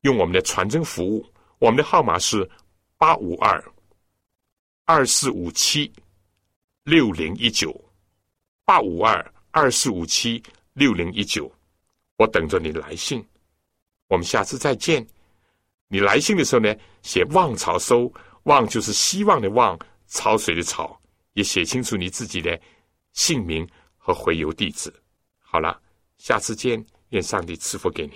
[0.01, 1.25] 用我们的传真服务。
[1.57, 2.49] 我们的号码是
[2.97, 3.63] 八五二
[4.85, 5.91] 二四五七
[6.83, 7.73] 六零一九，
[8.65, 10.41] 八五二二四五七
[10.73, 11.51] 六零一九。
[12.17, 13.25] 我等着你来信，
[14.07, 15.05] 我们下次再见。
[15.87, 18.11] 你来信的时候呢，写“望潮收
[18.43, 20.98] ”，“望”就是希望的“望”，潮水的“潮”，
[21.39, 22.59] 也写清楚你自己的
[23.13, 23.65] 姓名
[23.95, 24.93] 和回邮地址。
[25.39, 25.81] 好了，
[26.17, 28.13] 下次见，愿上帝赐福给你。